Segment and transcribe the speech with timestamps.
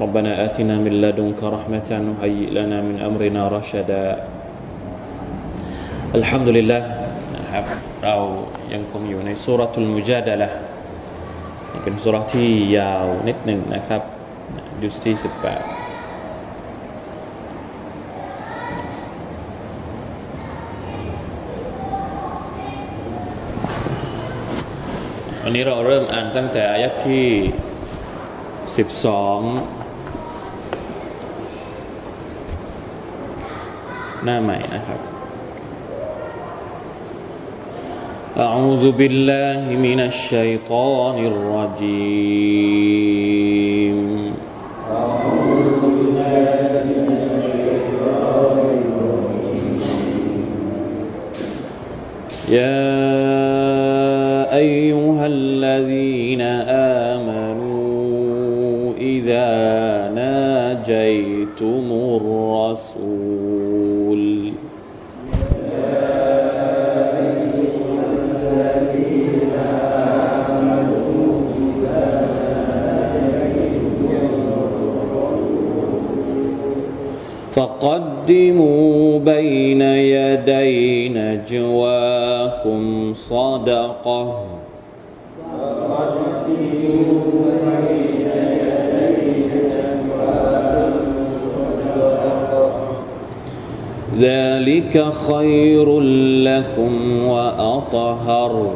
[0.00, 4.04] ربنا آتنا من لدنك رحمة وهيئ لنا من أمرنا رشدا
[6.18, 6.82] الحمد لله
[7.36, 7.64] นะครับ
[8.04, 8.16] เรา
[8.72, 10.50] ยังคงอยู่ในสุรทูลมุจาดะละ
[11.82, 14.02] เป็นสุรที่ยาวนิดหนึ่งนะครับ
[14.82, 15.62] ยุสที่สิบแปด
[25.42, 27.26] วันนี้เราเริ่มอ่านตั้งแต่อายัดที่
[28.76, 29.38] สิบสอง
[34.25, 34.81] نعم عينك
[38.37, 42.37] أعوذ بالله من الشيطان الرجيم.
[44.91, 48.57] أعوذ بالله من الشيطان
[48.87, 49.81] الرجيم
[52.49, 52.97] يا
[54.57, 56.76] أيها الذين آمنوا
[77.81, 82.83] فقدموا بين يدي نجواكم
[83.13, 84.45] صدقة.
[94.19, 95.99] ذلك خير
[96.49, 98.73] لكم وأطهر.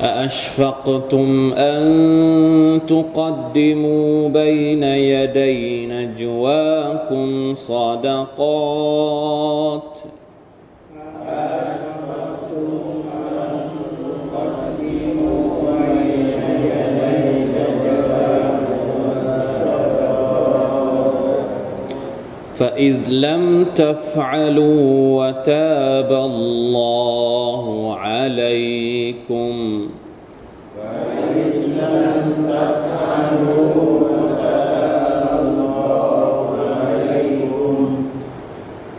[0.00, 1.84] أأشفقتم أن
[2.86, 5.75] تقدموا بين يدي
[6.36, 8.26] نجواكم صدقات.
[22.56, 24.80] فإذ لم تفعلوا
[25.18, 29.86] وتاب الله عليكم.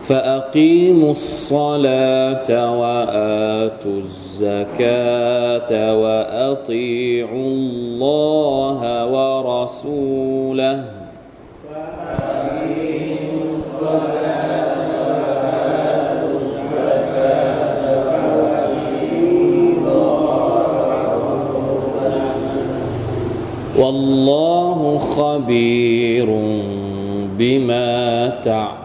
[0.08, 2.48] فأقيموا الصلاة
[2.80, 5.70] وآتوا الزكاة
[6.00, 8.80] وأطيعوا الله
[9.14, 10.84] ورسوله.
[23.78, 26.26] والله خبير
[27.38, 28.77] بما تعملون.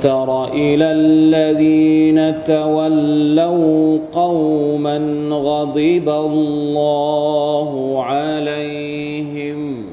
[0.00, 4.98] تر إلى الذين تولوا قوما
[5.30, 9.84] غضب الله عليهم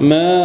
[0.00, 0.37] ما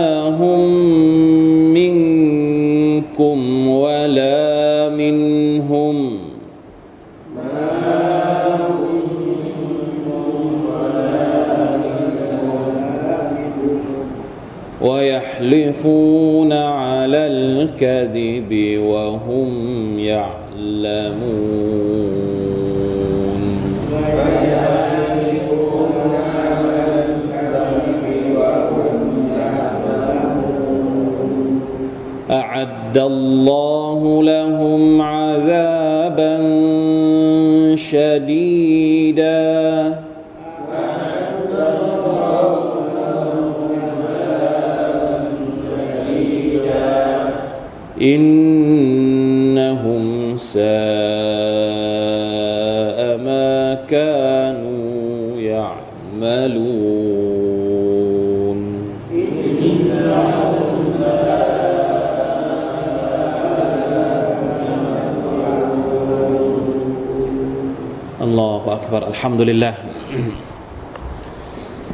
[69.23, 69.75] الحمد لله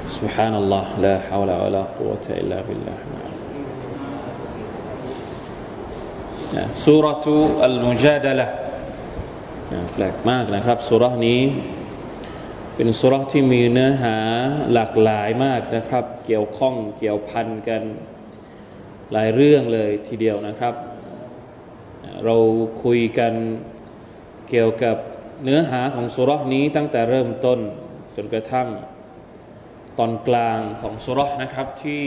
[0.09, 2.99] سبحان الله لا حول ولا قوة إلا بالله
[6.77, 7.25] سورة
[7.65, 8.47] المجادلة
[9.95, 11.41] แปลกมากนะครับสุรานี้
[12.75, 14.17] เป็นสุราที่มีเนื้อหา
[14.73, 17.83] หลากหลายมากนะครับ เกี่ยวข้องเกี่ยวพันกัน
[19.13, 20.75] หลายเรื่องเลยทีเดียวนะครับ
[22.25, 22.37] เรา
[22.85, 23.33] คุยกัน
[24.51, 24.97] เกี่ยวกับ
[25.44, 27.60] เนื้อหาของสุรษนี้ตั้งแต่เริ่มต้น
[28.16, 28.68] จนกระทั่ง
[29.98, 32.04] ตอนกลางของสุรษนะครับที่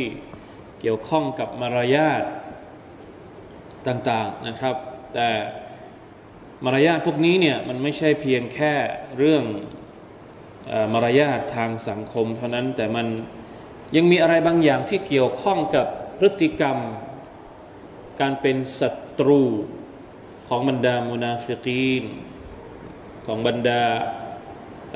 [0.80, 2.22] เกี่ยวข้องกับมารยาท
[3.86, 4.76] ต่างๆนะครับ
[5.14, 5.30] แต่
[6.64, 8.72] มารยาทพวกนี้เนี่ยมันไม่ใช่เพียงแค่
[9.18, 9.44] เรื่อง
[10.92, 13.06] มารยาททางสังคม เท่านั้นแต่มัน
[13.96, 15.86] ยังมีอะไรบางอย่างที่เกี่ยวข้องกับ
[16.18, 16.78] พฤติกรรม
[18.20, 18.88] การเป็นศั
[19.18, 19.42] ตรู
[20.48, 22.04] ของบรรดามุนาฟิกีน
[23.25, 23.83] ของบรรดา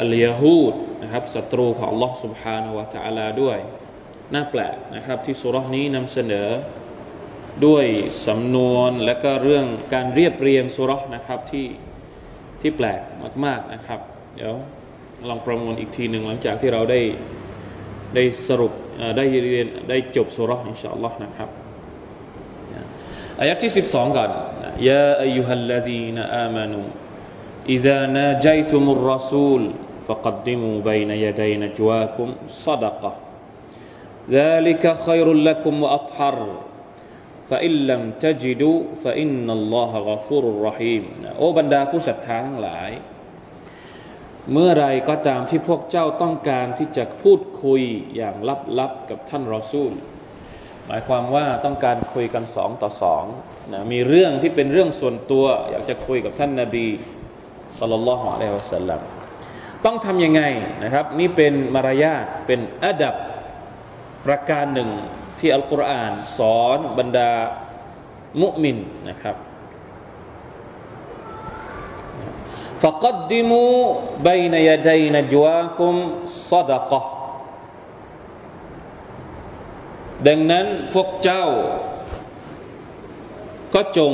[0.02, 3.58] อัลยาฮูดนะครับศัตรูของ Allah سبحانه และ تعالى ด้วย
[4.34, 6.50] น่าแปลกนะครับที่สุรนี้นำเสนอ
[7.66, 7.86] ด้วย
[8.28, 11.68] สำนวนและก็เรื่องการเรียบเรียงสุรนะครับที่
[12.62, 13.02] ที่แปลก
[13.46, 14.00] มากๆนะครับ
[14.36, 14.54] เดี๋ยว
[15.30, 17.02] ลองประมวลอีกทีหนึ่งหลังจากที่เราได้
[18.16, 18.74] ได้สรุป
[19.18, 21.50] ได้เรียนได้จบสุรอินชาอัลลอฮ์นะครับ
[23.40, 24.30] อายะที่12ก่อน
[24.90, 26.81] ยาอายุฮัลลดีนอามานู
[27.69, 29.63] إذا ناجيتم الرسول
[30.08, 33.13] فقدموا بين يدي نجواكم صدقة
[34.30, 36.38] ذلك خير لكم وأطهر
[37.50, 41.04] فإن لم تجدوا فإن الله غفور رحيم
[41.38, 42.92] โอ้บรรดาผู้ศรัทธาทั้งหลาย
[44.52, 47.81] เมื่อไรก็ตามที่พวกเจ้าต้องการที่จะพูดคุย
[48.16, 48.36] อย่าง
[48.80, 49.92] ลับๆกับท่านรอซูล
[50.88, 53.24] หมายความว่าต้องการคุยกันสองต่อสอง
[53.72, 56.86] นะมีเรื่องที่เป็นเรื่องส่วนตัว อยากจะคุยกับท่านนาบี
[57.80, 59.02] สัลลัลลอฮุอะลัยฮิวสัลลัม
[59.86, 60.42] ต้องทำยังไง
[60.84, 63.16] นะครับ นี่เป็นมารยาทเป็นอัดับ
[64.25, 64.90] ประการหนึ่ง
[65.40, 67.31] ที่อัลกุรอานสอนบรรดา
[68.42, 68.78] มุมิน
[69.10, 69.38] นะครับ
[72.81, 73.78] فقدموا
[74.30, 75.96] بين يدي نجواكم
[76.50, 77.02] صدقة
[80.28, 81.46] ดังนั้นพวกเจ้า
[83.74, 84.13] ก็จง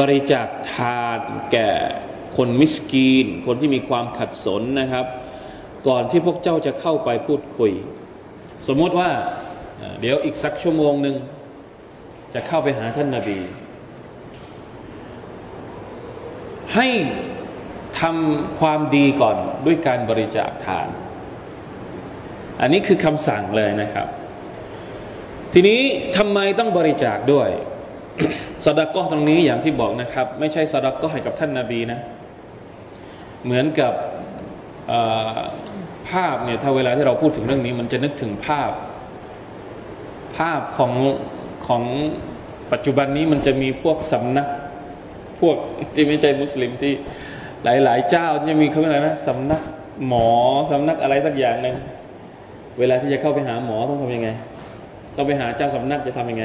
[0.00, 1.20] บริจาคทาน
[1.52, 1.70] แก่
[2.36, 5.06] คนมิสกีน คนที่มีความขัดสนนะครับ
[5.88, 7.72] ก่อนที่พวกเจ้าจะเข้าไปพูดคุย
[8.68, 9.10] สมมติว่า
[10.00, 11.16] เดี๋ยวอีกสักชั่วโมงหนึ่ง
[12.34, 13.38] จะเข้าไปหาท่านนาบี
[16.74, 16.88] ให้
[18.00, 19.36] ทำความดีก่อน
[19.66, 20.88] ด้วยการบริจาคทาน
[22.60, 24.08] อันนี้คือคำสั่งเลยนะครับ
[25.52, 25.80] ทีนี้
[26.16, 27.50] ทำไมต้องบริจาคด้วย
[28.64, 32.00] สดากอตรงนี้อย่างที่บอกนะครับ ไม่ใช่สดากอให้กับท่านนาบีนะ
[33.44, 33.92] เหมือนกับ
[36.10, 38.70] ภาพเนี่ยถ้าเวลาที่เราพูดถึงเรื่องนี้ มันจะนึกถึงภาพ
[40.38, 40.92] ภาพของ
[41.66, 41.82] ของ
[42.72, 44.48] ปัจจุบันนี้มันจะมีพวกสำนัก
[45.40, 45.56] พวก
[45.94, 46.92] ที่ไม่ใช่มุสลิมที่
[47.64, 49.62] หลายๆเจ้าที่จะมีเขาเรียกอะไรนะสำนัก
[50.06, 50.28] หมอ
[50.72, 51.76] สำนักอะไรสักอย่างหนึ่ง
[52.78, 54.28] เวลาที่จะเข้าไปหาหมอต้องทำยังไง
[55.16, 56.44] ต้องไปหาเจ้าสำนักจะทำยังไง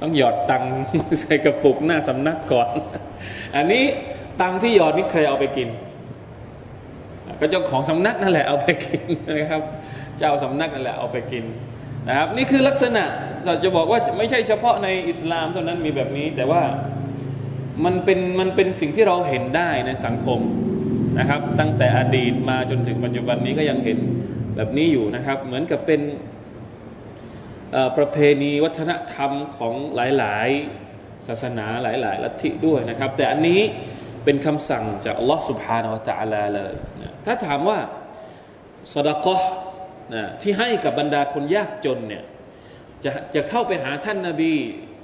[0.00, 0.64] ต้องหยอดตัง
[1.20, 2.68] ใส่กระปุกหน้าสำนักก่อน
[3.56, 3.84] อันนี้
[4.40, 5.68] ตังที่หยอดนี่ใครเอาไปกิน
[7.40, 9.02] ก็เจ้าของสำนักนั่นแหละเอาไปกิน
[9.38, 9.62] นะครับ
[10.18, 11.44] เจ้าสำนักนั่นแหละเอาไปกิน
[12.08, 13.04] นะครับ นี่คือลักษณะ
[13.46, 16.62] เราจะบอกว่าไม่ใช่เฉพาะในอิสลามเท่านั้นมีแบบนี้ แต่ว่า
[17.84, 20.40] มันเป็นมันเป็นสิ่งที่เราเห็นได้ในสังคม
[21.18, 23.98] นะครับ ตั้งแต่อดีตมาจนถึงปัจจุบันนี้ก็ยังเห็น
[24.56, 26.00] แบบนี้อยู่นะครับ เหมือนกับเป็น
[27.97, 33.61] ประเพณีวัฒนธรรมของหลายๆ ศาสนาหลายๆลัทธิด้วยนะครับ แต่อันนี้
[34.25, 37.77] เป็นคำสั่งจากอัลลอฮ์ سبحانه และ تعالى เลยนะถ้าถามว่า
[38.93, 39.41] สดกะ
[40.13, 42.23] นะที่ให้กับบรรดาคนยากจนเนี่ย
[43.03, 44.53] จะจะเข้าไปหาท่านนาบี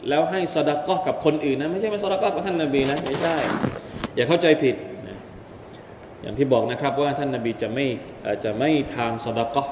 [0.10, 3.36] แล้วให้สดกะกับคนอื่นนะไม่ใช่มาสดกะกับท่านนาบีนะไม่ใช่
[4.16, 4.76] อย่าเข้าใจผิด
[5.08, 5.18] นะ
[6.22, 7.86] อย่างที่บอกนะครับว่าท่านนาบีจะไม่
[8.44, 9.68] จะไม่ทานสดกะ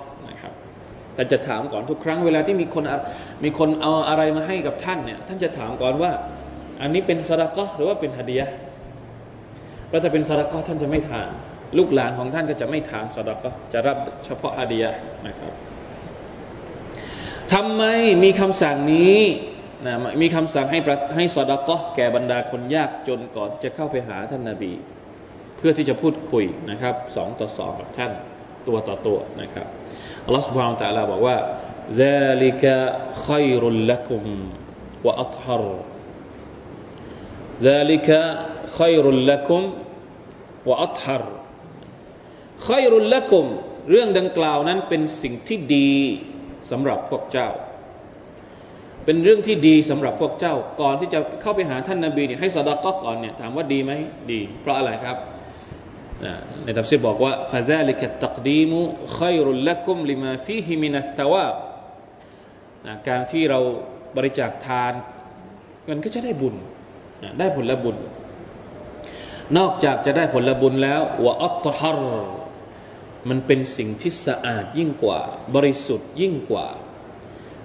[1.20, 2.84] แต่จะถามก่อนทุกครั้งเวลาที่มีคน
[3.44, 6.12] มีคนเอาอะไรมาให้กับท่านเนี่ยท่านจะถามก่อนว่า
[6.80, 8.46] อันนี้เป็นสดากะหรือว่าเป็นฮดียะ
[9.88, 11.28] เพราะถ้าเป็นสดาก็ท่านจะไม่ทาน
[11.78, 13.96] ลูกหลานของท่านก็จะไม่ทานสดาก็จะรับ
[14.26, 14.90] เฉพาะฮาดียะ
[15.26, 15.52] นะครับ
[17.52, 17.82] ทำไม
[18.24, 19.18] มีคำสั่งนี้
[19.86, 20.78] นะมีคำสั่งให้
[21.16, 24.72] ให้สดาก็แก่บรรดาคนยากจนก่อนที่จะเข้าไปหาท่านนาบี
[25.56, 28.12] เพื่อที่จะพูดคุยนะครับสองต่อสองกับท่าน
[28.68, 29.68] ตัวต่อตัวนะครับ
[30.29, 31.37] อัลลอฮฺสุบฮานตะลาบอกว่า
[32.03, 32.63] ذلك
[33.27, 34.23] خير لكم
[35.05, 35.61] وأطهر
[37.61, 38.09] ذلك
[38.79, 39.61] خير لكم
[40.65, 41.23] وأطهر
[42.69, 43.45] خير لكم
[43.89, 45.93] เรื่องดังกล่าวนั้นเป็นสิ่งที่ดี
[46.71, 47.49] สำหรับพวกเจ้า
[49.05, 53.91] เป็นเรื่องที่ดีสำหรับพวกเจ้า ก่อนที่จะเข้าไปหาท่านนาบีเนี่ยให้สดาก็ก่อนเนี่ยถามว่าดีไหม
[54.31, 55.17] ดี เพราะอะไรครับ
[56.64, 58.80] ในตับซีบอกว่าฟาซาลิกะตักดีมุ
[59.18, 63.60] ขยรุลละกุมลิมาฟีฮินะการที่เรา
[64.16, 64.92] บริจาคทาน
[65.88, 66.54] มันก็จะได้บุญ
[67.38, 67.96] ได้ผลบุญ
[69.56, 72.00] นอกจากจะได้ผลบุญแล้ววะอัตฮาร
[73.28, 75.18] มันเป็นสิ่งที่สะอาดยิ่งกว่า
[75.54, 76.66] บริสุทธิ์ยิ่งกว่า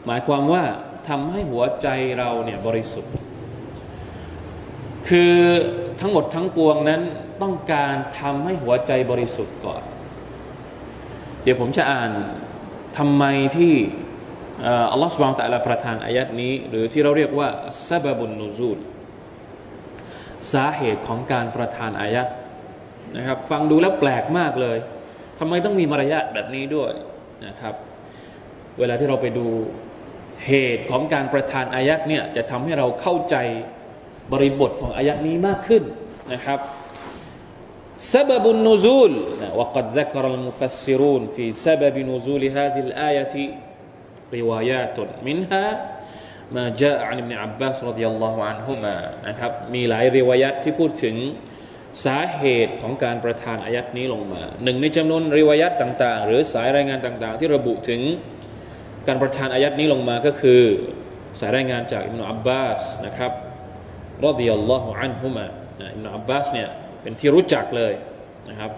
[0.05, 0.63] หมายความว่า
[1.07, 1.87] ทำให้หัวใจ
[2.19, 3.11] เราเนี่ยบริสุทธิ์
[5.07, 5.35] คือ
[5.99, 7.01] ทั้งหมดทั้งปวงนั้น
[7.41, 9.81] ต้องการทำให้หัวใจบริสุทธิ์ก่อน
[11.43, 12.11] เดี๋ยวผมจะอ่าน
[12.97, 13.23] ทำไม
[13.57, 13.73] ที่
[14.91, 17.49] อัลลอฮฺสุบานตะลาประทานอายัดนี้ หรือที่เราเรียกว่า
[17.87, 18.79] ซาบบุนนูซูล
[20.53, 22.27] สาเหตุของการประทานอายัด
[23.17, 24.77] นะครับ ฟังดูแล้วแปลกมากเลย
[25.39, 26.91] ทำไมต้องมีมารยาทแบบนี้ด้วย
[27.45, 27.75] นะครับ
[28.79, 29.47] เวลาที่เราไปดู
[30.45, 33.35] เหตุของการประทานอายัดเนี่ยจะทำให้เราเข้าใจ
[34.33, 35.83] บริบทของอายัดนี้มากขึ้น
[36.33, 36.59] นะครับ
[38.00, 39.12] سبب النزول
[39.54, 43.34] وقد ذكر المفسرون في سبب نزول هذه الآية
[44.34, 45.66] روايات منها
[46.52, 48.96] ما جاء عن ابن عباس رضي الله عنهما
[49.28, 51.16] นะครับมีหลายริวายัตที่พูดถึง
[52.04, 58.00] สาเหตุของการประทานอายัดนี้ลงมา หนึ่งในจำนวนริวายัตต่างๆ หรือสายรายงานต่างๆ ที่ระบุถึง
[59.08, 60.62] การประทานอายัดนี้ลงมาก็คือ
[61.40, 63.32] สายรายงานจากอิบนาอับบาสนะครับ
[64.26, 65.44] รดิยัลลอฮุอันฮุมะ
[65.94, 66.68] อิบนาอับบาสเนี่ย
[67.04, 67.92] เป็นที่รู้จักเลย
[68.50, 68.72] นะครับ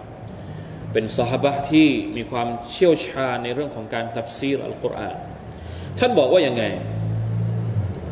[0.93, 5.17] เป็นสหบะที่มีความเชี่ยวชาญในเรื่องของการตัฟซีรอัลกุรอาน
[5.99, 6.63] ท่านบอกว่ายังไง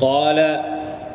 [0.08, 0.40] قال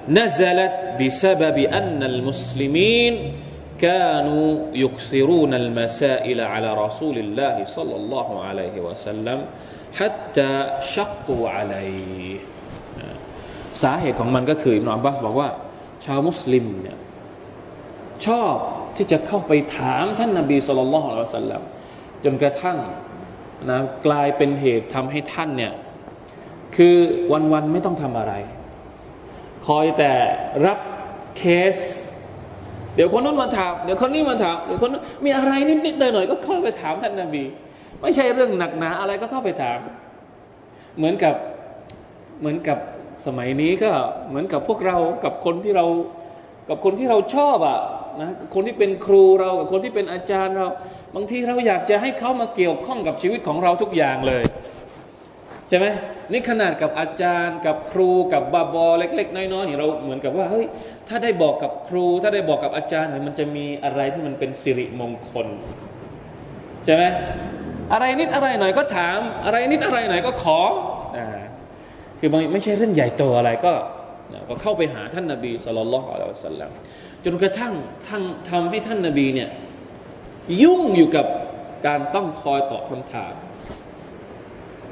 [0.09, 3.33] نزلت بسبب أن المسلمين
[3.79, 9.39] كانوا يكثرون المسائل على رسول الله صلى الله عليه وسلم
[9.99, 10.53] حتى
[10.95, 12.39] شقوا عليه
[13.83, 15.49] สาเหตุของมันก็คืออิบนาอับบาสบอกว่า
[16.05, 16.99] ชาวมุสลิมเนี่ย
[18.27, 18.57] ชอบ
[18.96, 21.62] ที่จะเข้าไปถามท่านนาบีสุลต่านละฮ์อัลสัลลัม
[22.24, 22.78] จนกระทั่ง
[23.70, 25.74] นะกลายเป็นเหตุทำให้ท่านเนี่ย
[26.76, 26.96] คือ
[27.54, 28.34] วันๆไม่ต้องทำอะไร
[29.68, 30.14] คอยแต่
[30.66, 30.80] รับ
[31.38, 31.44] เค
[31.76, 31.78] ส
[32.96, 34.92] เดี๋ยวคนนั้นมาถามเดี๋ยวคนนี้มาถามเดี๋ยวคน
[35.26, 35.52] มีอะไร
[35.86, 37.44] นิดๆหน่อยๆก็เข้าไปถามท่านนาบี
[38.02, 39.80] ไม่ใช่เรื่องหนักหนาอะไรก็เข้าไปถาม
[40.98, 41.36] เหมือนกับ
[42.40, 42.78] เหมือนกับ
[43.26, 43.92] สมัยนี้ก็
[44.28, 45.86] เหมือนกับพวกเรากับคนที่เรา
[46.70, 47.80] กับคนที่เราชอบอะ
[48.22, 50.68] นะคนที่เป็นครูเรากับคนที่เป็นอาจารย์เรา
[51.16, 54.44] บางทีเราอยากจะให้เขามาเกี่ยวข้องกับชีวิตของเราทุกอย่างเลย
[55.70, 55.88] ใช่ไหม
[56.32, 60.66] นี่ขนาดกับอาจารย์ กับครูกับบาบอเล็ก ๆ น้อยๆนี่เราเหมือนกับว่าเฮ้ย
[61.08, 65.48] ถ้าได้บอกกับครู ถ้าได้บอกกับอาจารย์มันจะมีอะไรที่มันเป็นสิริมงคล
[66.86, 67.04] ใช่ไหม
[67.94, 70.60] อะไรนิดอะไรหน่อยก็ถาม อะไรนิดอะไรหน่อยก็ขอ
[71.18, 71.28] อ่า
[72.20, 73.74] คือไม่ใช่เรื่องใหญ่โตอะไรก็
[74.50, 76.72] ก็เข้าไปหาท่านนาบีสุลต่านละฮ์อัลลอฮฺสัลลัม
[77.25, 77.75] จนกระทั่ง
[78.09, 79.49] ทั้งทำให้ท่านนาบีเนี่ย
[80.63, 81.27] ยุ่งอยู่กับ
[81.87, 83.35] การต้องคอยตอบคำถาม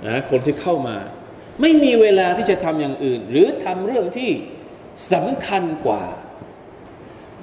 [0.06, 0.96] นะคนที่เข้ามา
[1.60, 4.30] ไม่มีเวลาที่จะทำอย่างอื่น หรือทำเรื่องที่
[5.12, 6.04] สำคัญกว่า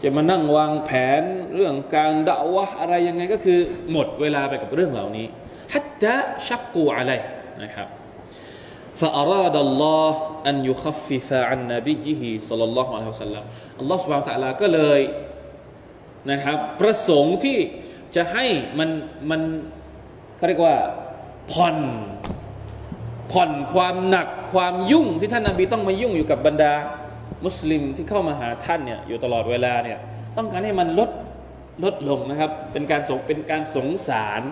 [0.03, 1.21] จะมานั่งวางแผน
[1.55, 3.59] เรื่องการด่าวะอะไรยังไงก็คือ
[3.91, 5.25] หมดเวลาไปกับเรื่องเหล่านี้
[5.73, 6.15] ฮัตตะ
[6.47, 7.13] ชักกูอะไร
[7.63, 7.87] นะครับ
[9.01, 10.15] فأراد الله
[10.49, 13.43] أن يخفف عن نبيه صلى الله عليه وسلم
[13.78, 15.00] อัลลอฮฺสุบานตะลาก็เลย
[16.30, 17.58] นะครับประสงค์ที่
[18.16, 18.44] จะให้
[18.78, 18.90] มัน
[19.30, 19.40] มัน
[20.36, 20.76] เขาเรียกว่า
[21.52, 21.76] ผ่อน
[23.32, 26.72] ผ่อนความหนักความยุ่งที่ท่านนาบีต้องมายุ่งอยู่กับบรรดา
[27.44, 29.98] มุสลิมที่เข้ามาหาท่านเนี่ยอยู่ตลอดเวลาเนี่ย
[30.36, 31.10] ต้องการให้มันลด
[31.84, 34.42] ลดลงนะครับ เป็นการสงเป็นการสงสาร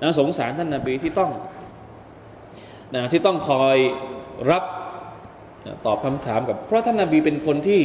[0.00, 1.30] นะสงสารท่านนาบีที่ต้อง
[2.94, 3.76] นะที่ต้องคอย
[4.50, 4.64] รับ
[5.66, 7.82] นะตอบคำถามกับ เพราะท่านนาบีเป็นคนที่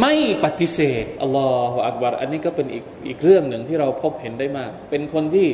[0.00, 5.48] ไม่ปฏิเสธอัลลอฮฺอักบารอันนี้ก็เป็นอีกอีกเรื่องหนึ่งที่เราพบเห็นได้มาก เป็นคนที่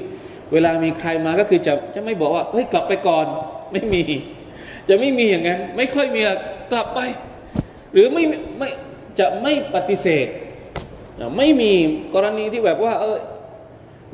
[0.53, 3.27] เวลามีใครมาก็คือจะจะไม่บอกว่าเฮ้ยกลับไปก่อน
[3.73, 4.03] ไม่มี
[4.89, 6.21] จะไม่มีอย่างนั้น ไม่ค่อยมี
[6.73, 7.01] กลับไป
[7.93, 8.25] หรือไม่
[8.59, 8.69] ไม่
[9.19, 10.27] จะไม่ปฏิเสธ
[11.37, 11.73] ไม่มี
[12.15, 13.19] กรณีที่แบบว่า เออ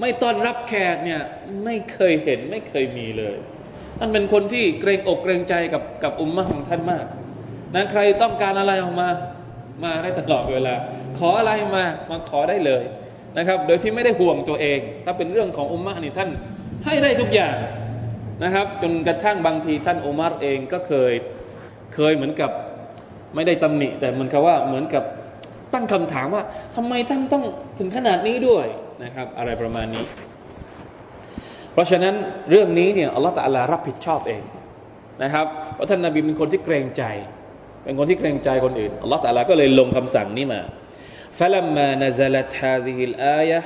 [0.00, 1.20] ไม่ต้อนรับแขกเนี่ย
[1.64, 3.36] ไม่เคยเห็นไม่เคยมีเลย
[3.98, 7.06] ท่านเป็นคนที่เกรงอกเกรงใจกับกับอุมมะของท่านมาก
[7.74, 9.08] นะใครต้องการอะไรออกมา
[9.82, 10.74] มาได้ตลอดเวลา
[11.18, 12.82] ขออะไรมามาขอได้เลย
[13.38, 16.30] นะครับ โดยที่ไม่ได้ห่วงตัวเอง ถ้าเป็นเรื่องของอุมมะนี่ท่าน
[16.84, 17.56] ให้ได้ทุกอย่าง
[18.44, 21.12] นะครับ จนกระทั่งบางทีท่านอุมารเองก็เคย
[21.94, 22.50] เคยเหมือนกับ
[23.34, 25.04] ไม่ได้ตำหนิ แต่เหมือนกับว่าเหมือนกับ
[25.74, 26.42] ตั้งคำถามว่า
[26.76, 27.44] ทำไมท่านต้อง
[27.78, 28.66] ถึงขนาดนี้ด้วย
[29.04, 30.04] นะครับ อะไรประมาณนี้
[31.72, 32.14] เพราะฉะนั้น
[32.50, 34.42] เรื่องนี้เนี่ยอัลลอฮฺตะลารับผิดชอบเอง
[35.22, 37.02] นะครับเพราะท่านนาบีเป็นคนที่เกรงใจ
[37.84, 40.60] เป็นคนที่เกรงใจคนอื่นอัลลอฮฺตาลาก็เลยลงคำสั่งนี้มา
[41.38, 43.60] ฟะลัมมานะซาลัตฮาซิฮิลอายะ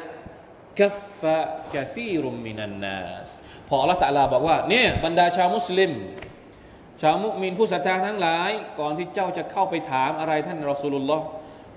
[0.80, 1.38] กัฟฟะ
[1.74, 3.28] กะซีรุมมินันนาส
[3.68, 5.92] พออัลลอฮฺตาลาบอกว่าเนี่ยบรรดาชาวมุสลิม
[7.02, 11.24] ชาวมุมินผู้ศรัทธาทั้งหลาย ก่อนที่เจ้าจะเข้าไปถามอะไรท่านรอสูลุลลอฮ์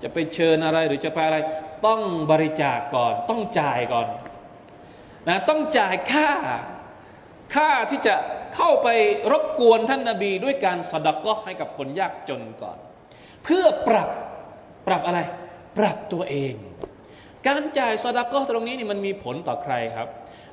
[0.02, 1.38] จะไปเชิญอะไรหรือจะไปอะไร
[1.86, 4.06] ต้องบริจาคกก่อน ต้องจ่ายก่อน
[5.28, 6.30] นะต้องจ่ายค่า
[7.54, 8.14] ค่าที่จะ
[8.56, 8.88] เข้าไป
[9.32, 12.76] รบกวนท่านนาบี ด้วยการสดักก็ให้กับคนยากจนก่อน
[13.44, 14.08] เพื่อปรับ
[14.86, 15.20] ปรับอะไร
[15.78, 16.54] ปรับตัวเอง
[17.46, 20.08] การจ่ายเศาะดะเกาะฮฺตรงนี้นี่มันมีผลต่อใครครับ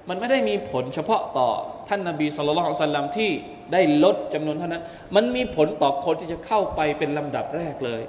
[0.09, 1.49] มันไม่ได้มีผลเฉพาะต่อ
[1.89, 3.31] ท่านนาบีصلى الله عليه وسلمที่
[3.73, 4.83] ได้ลดจำนวนเท่านั้น
[5.15, 8.01] มันมีผลต่อคนที่จะเข้าไปเป็นลำดับแรกเลย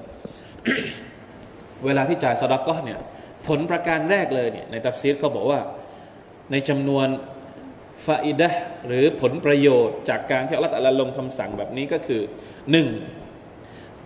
[1.84, 3.00] เวลาที่จ่ายเศาะดะเกาะฮฺเนี่ย
[3.48, 5.60] ผลประการแรกเลยเนี่ยในตัฟซีรเขาบอกว่า
[6.50, 7.06] ในจำนวน
[8.06, 8.50] فائدة
[8.86, 12.22] หรือผลประโยชน์จากการที่อัลลอฮฺลงคำสั่งแบบนี้ก็คือ
[12.72, 12.88] หนึ่ง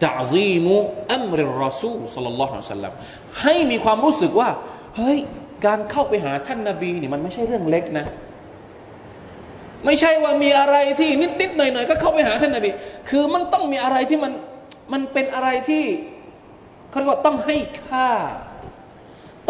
[0.04, 0.76] ตาซีมุ
[1.12, 2.94] อัมริรอซูสัลลัลลอฮุอะลัยฮิสัลลัม
[3.42, 4.50] ให้มีความรู้สึกว่า
[4.96, 5.18] เฮ้ย
[5.66, 8.06] การเข้าไปหาท่านนาบีนี่มันไม่ใช่เรื่องเล็กนะ
[9.84, 11.10] ไม่ใช่ว่ามีอะไรที่
[11.40, 12.70] นิดๆหน่อยๆก็เข้าไปหาท่านนาบี
[13.08, 14.32] คือมันต้องมีอะไรที่มัน
[14.92, 15.84] มันเป็นอะไรที่
[16.88, 18.10] เขาเรียกว่าต้องให้ค่า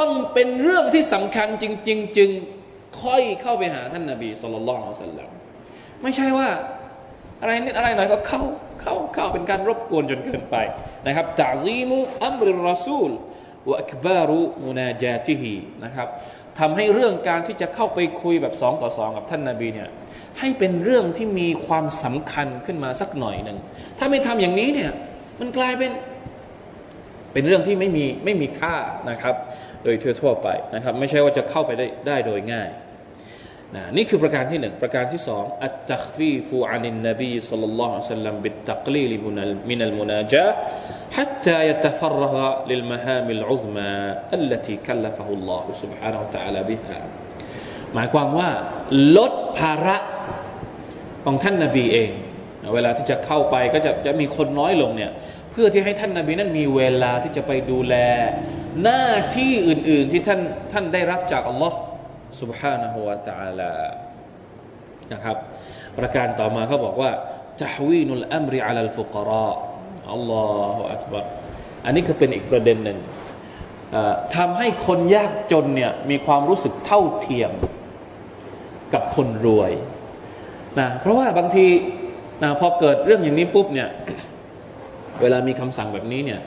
[0.00, 2.30] ต้องเป็นเรื่องที่สำคัญจริง ๆ จึง
[3.02, 5.30] ค่อยเข้าไปหาท่านนาบีสุลต่านละสัลลัม
[6.02, 6.48] ไม่ใช่ว่า
[7.40, 8.42] อะไรนิดอะไรหน่อยก็เข้า
[8.80, 10.57] เข้าเข้าเป็นการรบกวนจนเกินไป
[11.07, 13.11] นะครับตาซีมุอัมริรอซูล
[13.68, 15.54] วะอักบารุมุนาจาติฮี
[15.85, 16.09] นะครับ
[16.59, 19.88] ทำให้เรื่องการที่จะเข้าไปคุยแบบสองต่อสองกับท่านนาบีเนี่ย
[20.40, 23.59] ให้เป็นเรื่องที่มีความสำคัญขึ้นมาสักหน่อยหนึ่ง
[23.98, 24.90] ถ้าไม่ทำอย่างนี้เนี่ย
[25.40, 25.92] มันกลายเป็น
[27.33, 28.74] เป็นเรื่องที่ไม่มีไม่มีค่า
[29.11, 29.35] นะครับ
[29.83, 32.68] โดยทั่วๆไปนะครับ ไม่ใช่ว่าจะเข้าไปได้ได้โดยง่าย
[33.75, 40.47] นะนี่คือประการที่หนึ่งประการที่สองอัตตัคฟีฟูอานินนบีสัลลัลลอฮุอะลัยฮิสัลลัมบิตตักลีลิมุนัลมินัลมุนาจา
[41.17, 42.34] حتى يتفرغ
[42.69, 43.93] للمهام العظمى
[44.39, 46.99] التي كلفه الله سبحانه وتعالى بها
[47.93, 48.49] หมายความว่า
[49.17, 49.97] ลดภาระ
[51.25, 52.12] ของท่านนาบีเอง
[52.73, 55.12] เวลาที่จะเข้าไปก็จะจะมีคนน้อยลงเนี่ย
[55.52, 57.95] เพื่อที่ให้ท่านนาบีนั้นมีเวลาที่จะไปดูแล
[58.84, 61.78] หน้าที่อื่น ๆ ที่ท่านท่านได้รับจากอัลลอฮ์
[62.41, 63.73] سبحانه และ تعالى
[65.13, 65.38] นะครับ
[65.97, 67.12] ประการต่อมาเขาบอกว่า
[67.62, 69.52] จะฮวีนุลอัมริอัลลฟุกรา
[70.13, 71.25] อัลลอฮฺอักบาร
[71.86, 72.99] อันนี้ก็เป็นอีกประเด็นหนึ่ง
[74.36, 77.52] ทำให้คนยากจนเนี่ยมีความรู้สึกเท่าเทียม
[78.93, 79.71] กับคนรวย
[80.80, 81.65] นะเพราะว่าบางที
[82.43, 83.89] นะพอเกิดเรื่องอย่างนี้ปุ๊บเนี่ย
[85.21, 86.41] เวลามีคำสั่งแบบนี้เนี่ย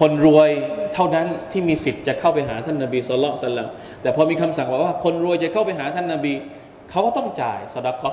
[0.00, 0.50] คนรวย
[0.94, 3.66] เท่านั้นที่มีสิทธิ์จะเข้าไปหาท่านนาบีสุลต่านละ
[4.02, 6.34] แต่พอมีคำสั่งบอกว่า คนรวยจะเข้าไปหาท่านนาบี
[6.90, 8.10] เขาก็ต้องจ่ายสดักก็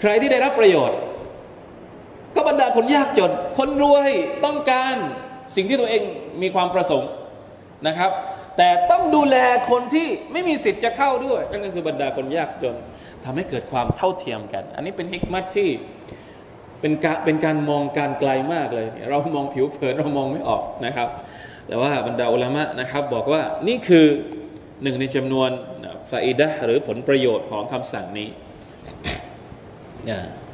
[0.00, 0.98] ใครที่ได้รับประโยชน์
[2.34, 4.10] ก็บรรดาคนยากจน คนรวย
[4.44, 4.96] ต้องการ
[5.56, 6.02] สิ่งที่ตัวเอง
[6.42, 7.10] มีความประสงค์
[7.86, 8.10] นะครับ
[8.56, 9.36] แต่ต้องดูแล
[9.70, 12.76] คนที่ไม่มีสิทธิ์จะเข้าด้วยนั่นก็คือบรรดาคนยากจน
[13.24, 15.68] ทำให้เกิดความเท่าเทียมกัน อันนี้เป็นฮิกมัตที่
[16.80, 21.08] เป็นการเป็นการมองการไกลมากเลย เรามองผิวเผินเรามองไม่ออกนะครับ
[21.66, 24.06] แต่ว่าบรรดาอุลามะนะครับ บอกว่านี่คือ
[24.82, 25.50] หนึ่งในจำนวน
[26.10, 28.28] ฟาอิดะหรือผลประโยชน์ของคำสั่งนี้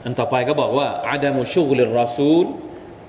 [0.04, 2.46] อันต่อไปก็บอกว่าอาดามุชุกลิรอซูล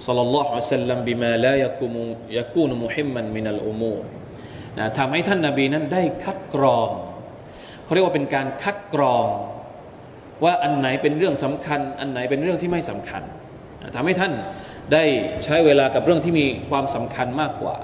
[0.05, 2.01] สัลลัลลอฮุอะสัลลัมบิมาลายักุมุ
[2.37, 3.93] ยักูนมุฮิมมันมินัลอุมู
[4.77, 6.89] นะทำให้ท่านนาบีนั้นได้คัดกรอง
[7.83, 9.27] เขาเรียกว่าเป็นการคัดกรอง
[10.43, 13.23] ว่าอันไหนเป็นเรื่องสำคัญ อันไหนเป็นเรื่องที่ไม่สำคัญ
[13.95, 14.33] ทำให้ท่าน
[14.93, 15.03] ได้
[15.43, 17.75] ใช้เวลากับเรื่องที่มีความสำคัญมากกว่า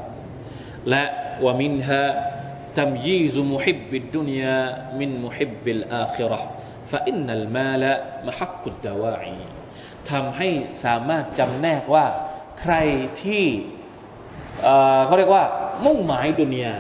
[0.90, 1.04] และ
[1.46, 7.94] ومنها تمييز محب الدنيا من محب الآخرة فإن المال
[8.28, 9.44] มะฮักกุดดาวาอี
[10.10, 10.50] ทำให้
[10.86, 12.06] สามารถจำแนกว่า
[12.62, 12.76] ใคร
[13.24, 13.46] ที่
[15.06, 15.46] เขาเรียกว่า
[15.86, 16.76] มุ่งหมายดุนยา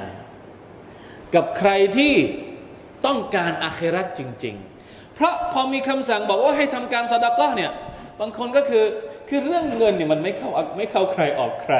[1.35, 2.13] กับใครที่
[3.05, 4.72] ต้องการอาครัตจริง ๆ
[5.15, 7.71] เพราะพอมีคำสั่งบอกว่าให้ทำการสดาก็เนี่ย
[8.21, 8.83] บางคนก็คือ
[9.29, 11.75] คือเรื่องเงินเนี่ยมันไม่เข้าไม่เข้าใครออกใคร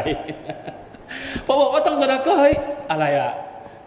[1.45, 2.55] พอบอกว่าต้องสดาก็เฮ้ย
[2.91, 3.33] อะไรอะ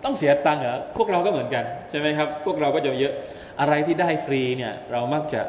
[0.05, 3.13] ต้องเสียตังค์เหรอพวกเราก็เหมือนกันใช่ไหมครับ พวกเราก็จะเยอะ
[3.61, 5.43] อะไรที่ได้ฟรีเนี่ยเรามักจะ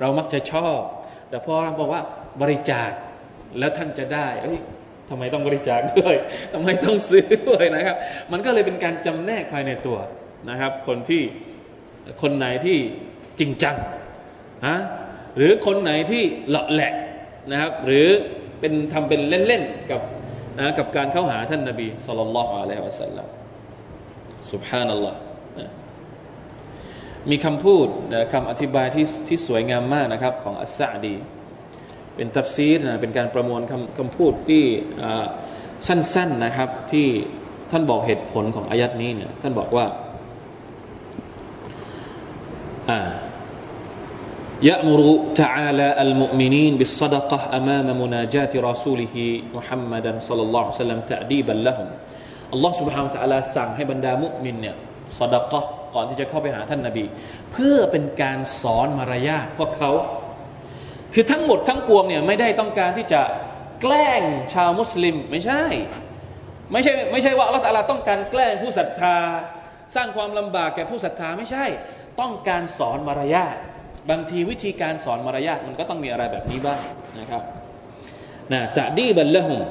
[0.00, 0.78] เรามักจะชอบ
[1.30, 2.02] แต่พอเราบอกว่า
[2.42, 2.90] บริจาค
[3.58, 4.58] แล้วท่านจะได้เอ้ย
[5.10, 6.14] ทำไมต้องบริจาคด้วย
[6.52, 7.96] ทำไมต้องซื้อด้วยนะครับ
[8.32, 9.98] มันก็เลยเป็นการจำแนกภายในตัว
[10.50, 11.22] นะครับ คนที่
[12.22, 12.78] คนไหนที่
[13.42, 13.76] ริงจัง
[14.66, 14.78] ฮะ
[15.36, 16.92] หรือคนไหนที่หละแหละ
[17.50, 18.08] นะครับ หรือ
[18.60, 20.00] เป็นทำเป็นเล่นๆกับ
[20.58, 23.26] นะกับการเข้าหาท่านนาบีสุลต่านละอัลลอฮฺสัลลัม
[24.52, 25.18] สุบฮานัลลอฮ์
[27.30, 31.14] มีคำพูดนะคำอธิบายที่ที่สวยงามมากนะครับ ของอัสซาดี
[32.16, 34.64] เป็นตัฟซีดนะเป็นการประมวลคำคำพูดที่
[35.86, 37.06] สั้นๆนะครับ ที่
[37.70, 39.86] ท่านบอกเหตุผลของอายัดนี้เนี่ยท่านบอกว่า
[42.90, 42.98] อ่า
[44.61, 45.01] يأمر
[45.35, 49.15] تعالى المؤمنين بالصدقة أمام مناجاة رسوله
[49.53, 51.87] محمدا صلى الله عليه وسلم تأديبا لهم
[52.53, 54.75] อัลลอฮ์ سبحانه และ تعالى สั่งให้บรรดามุมินเนี่ย
[55.17, 55.61] สดกะ
[55.95, 57.05] ก่อนที่จะเข้าไปหาท่านนาบี
[57.51, 59.91] เพื่อเป็นการสอนมารยาทพวกเขา
[61.13, 63.21] คือทั้งหมดทั้งปวงเนี่ยไม่ได้ต้องการที่จะ
[63.81, 64.21] แกล้ง
[64.53, 65.63] ชาวมุสลิมไม่ใช่
[66.71, 69.17] ไม่ใช่ไม่ใช่ว่าอัลลอฮ์ตาลาต้องการแกล้งผู้ศรัทธา
[69.95, 71.65] สร้างความลำบากแก่ผู้ศรัทธาไม่ใช่
[72.21, 73.55] ต้องการสอนมารยาท
[74.09, 76.79] บางทีวิธีการสอนมารยาทมันก็ต้องมีอะไรแบบนี้บ้าง
[77.19, 77.43] นะครับ
[78.51, 79.61] นะตะดีบัลละหุม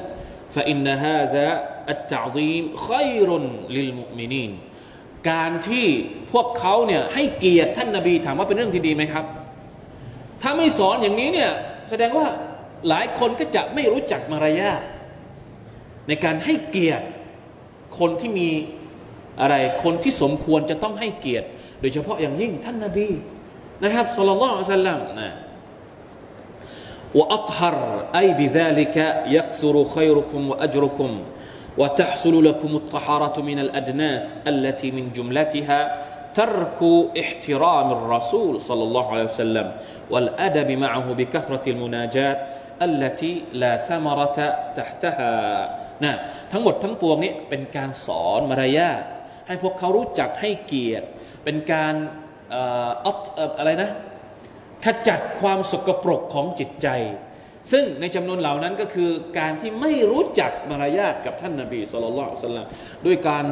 [0.55, 1.47] فإن هذا
[1.93, 3.29] التعظيم خير
[3.75, 4.51] للمؤمنين
[5.29, 5.85] การที่
[6.31, 9.25] พวกเขาเนี่ยให้เกียรติท่านนาบีถามว่าเป็นเรื่องที่ดีไหมครับ
[10.41, 11.51] ถ้าไม่สอนอย่างนี้เนี่ย
[11.89, 12.27] แสดงว่า
[12.89, 14.81] หลายคนก็จะไม่รู้จักมารยาท
[16.07, 17.05] ในการให้เกียรติ
[17.99, 18.49] คนที่มี
[19.41, 21.47] อะไรคนที่สมควรจะต้องให้เกียรติ
[21.81, 23.07] โดยเฉพาะอย่างยิ่งท่านนาบี
[23.83, 25.31] นะครับสุลต่านละสัลลัมนะ
[27.15, 31.23] وأطهر أي بذلك يكثر خيركم وأجركم
[31.77, 36.79] وتحصل لكم الطهارة من الأدناس التي من جملتها ترك
[37.19, 39.71] احترام الرسول صلى الله عليه وسلم
[40.09, 42.39] والأدب معه بكثرة المناجات
[42.81, 44.37] التي لا ثمرة
[44.75, 45.33] تحتها
[46.05, 46.15] นะ
[46.51, 49.03] ทั้งหมดทั้งปวงนี้เป็นการสอนมารยาท
[49.47, 51.07] ให้พวกเขารู้จักให้เกียรติ
[51.43, 51.93] เป็นการ
[53.59, 53.89] อะไรนะ
[54.85, 56.87] ขจัดความสกปรกของจิตใจ
[57.71, 59.09] ซึ่งในจำนวนเหล่านั้นก็คือ
[59.39, 62.67] การที่ไม่รู้จักมารยาทกับท่านนาบีสุลต่านสัลลัม
[63.05, 63.45] ด้วยการ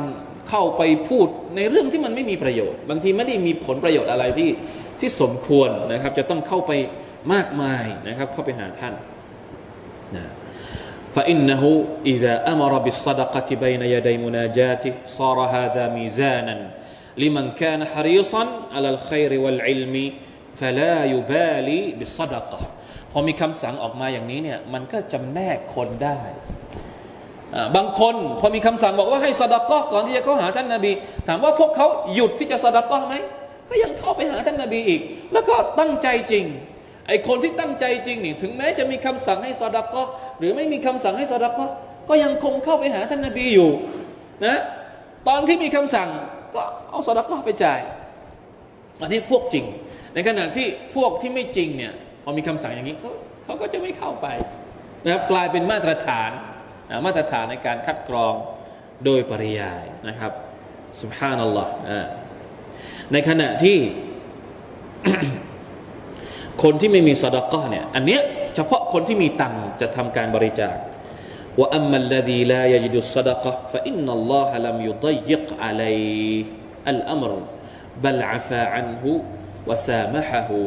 [0.50, 4.50] เข้าไปพูดในเรื่องที่มันไม่มีประโยชน์ บางทีไม่ได้มีผลประโยชน์อะไรที่
[5.00, 6.72] ที่สมควรนะครับ จะต้องเข้าไป
[7.34, 8.94] มากมายนะครับ เข้าไปหาท่าน
[10.16, 10.26] นะ
[11.16, 11.64] فإنه
[12.06, 16.56] إذا أمر بالصدقة بين يدي مناجاته صار هذا ميزانا
[17.23, 20.07] ลิมันแคนฮาริซันอัลลขัยริวัลอิลมี
[20.61, 22.61] ฟลายูบาลีบิสดากะ
[23.13, 26.19] พอมีคำสั่งออกมาอย่างนี้เนี่ยมันก็จำแนกคนได้
[27.77, 30.93] บางคนพอมีคำสั่งบอกว่าให้สดากก่อนที่จะเข้าหาท่านนาบี
[31.29, 33.15] ถามว่าพวกเขาหยุดที่จะสดากะไหม
[33.69, 35.01] ก็ยังเข้าไปหาท่านนาบีอีก
[35.33, 36.45] แล้วก็ตั้งใจจริง
[37.09, 40.03] ไอคนที่ตั้งใจจริงนี่ถึงแม้จะมีคำสั่งให้สอดักก็
[40.39, 41.67] หรือไม่มีคำสั่งให้สอดักก็
[42.09, 43.71] ก็ยังคงเข้าไปหาท่านนาบีอยู่
[44.47, 44.59] นะ
[45.29, 46.09] ตอนที่มีคำสั่ง
[46.55, 47.81] ก็เอาสดกะไปจ่าย
[49.01, 49.65] อันนี้พวกจริง
[50.15, 53.11] ในขณะที่พวกที่ไม่จริงเนี่ยพอมีคำสั่งอย่างนี้เขา
[53.45, 54.27] เขาก็จะไม่เข้าไป
[55.05, 56.31] นะครับกลายเป็นมาตรฐาน
[57.07, 58.35] มาตรฐานในการคัดกรอง
[59.05, 60.33] โดยปริยายนะครับ
[61.01, 61.73] สุบฮานัลลอฮ์
[63.13, 63.79] ในขณะที่
[66.63, 68.21] คนที่ไม่มีสดกะเนี่ยอันเนี้ย
[68.55, 70.77] เฉพาะคนที่มีตังจะทำการบริจาค
[71.61, 75.99] ว่าอัมมัลลดีลายจิดุสดกะฟะอินนัลลอฮะลัมยุดัยิกอะลัย
[76.91, 77.33] อัลอัมร
[78.05, 79.13] บัลอาฟาอันฮุ
[79.69, 80.61] วะซามะฮะฮู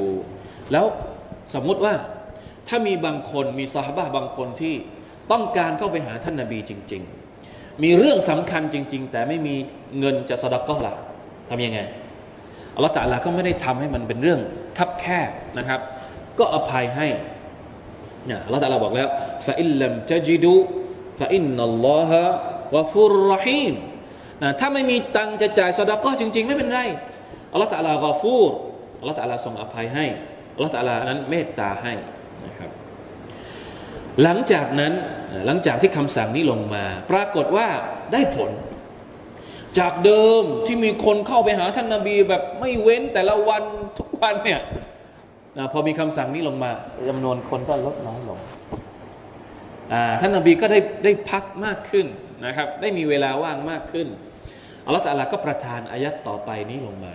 [0.72, 0.86] แล้ว
[1.54, 1.96] สมมุติว่า
[2.68, 4.76] ถ้ามีบางคนมีสาบะบางคนที่
[5.32, 7.02] ต้องการเข้าไปหาท่านนาบีจริง
[7.42, 9.56] ๆ มีเรื่องสำคัญจริง ๆ แต่ไม่มี
[10.00, 10.94] เงินจะสดก็ละ
[11.50, 11.80] ทำยังไง
[12.76, 14.40] อัลลอฮฺตาลาก็ไม่ได้ทำให้มันเป็นเรื่อง
[14.78, 15.80] คับแคบนะครับ
[16.40, 17.08] ก็อภัยให้
[18.26, 19.08] เนี่ยอัลลอฮฺตาลาบอกแล้ว
[19.46, 20.54] ฟาอิลลัมจะจิดู
[21.20, 22.22] ฟาอินนัลลอฮะ
[22.76, 23.74] วะฟุรรหีม
[24.42, 26.82] นะถ้าไม่มีตังจะจ่ายสดก็จริง ๆ ไม่เป็นไร
[27.54, 28.52] อัลลอฮฺตาลากอฟูร
[29.00, 30.06] อัลลอฮฺตาลาทรงอภัยให้
[30.56, 31.94] อัลลอฮฺตาลานั้นเมตตาให้
[32.46, 32.70] นะครับ
[34.24, 34.94] หลังจากนั้น
[35.46, 37.68] หลังจากที่คำสั่งนี้ลงมา ปรากฏว่า
[38.14, 38.52] ได้ผล
[39.80, 43.64] จากเดิมที่มีคนเข้าไปหาท่านนาบีแบบไม่เว้นแต่ละวัน
[43.98, 44.60] ทุกวันเนี่ย
[45.58, 46.72] นะพอมีคำสั่งนี้ลงมา
[47.10, 48.23] จำนวนคนก็ลดน้อยลง
[50.20, 52.08] ท่านนาบีก็ได้ได้พักมากขึ้น
[52.46, 54.08] นะครับ ได้มีเวลาว่างมากขึ้น
[54.86, 57.14] อัลลอฮฺตาลาก็ประทานอายัดต่อไปนี้ลงมา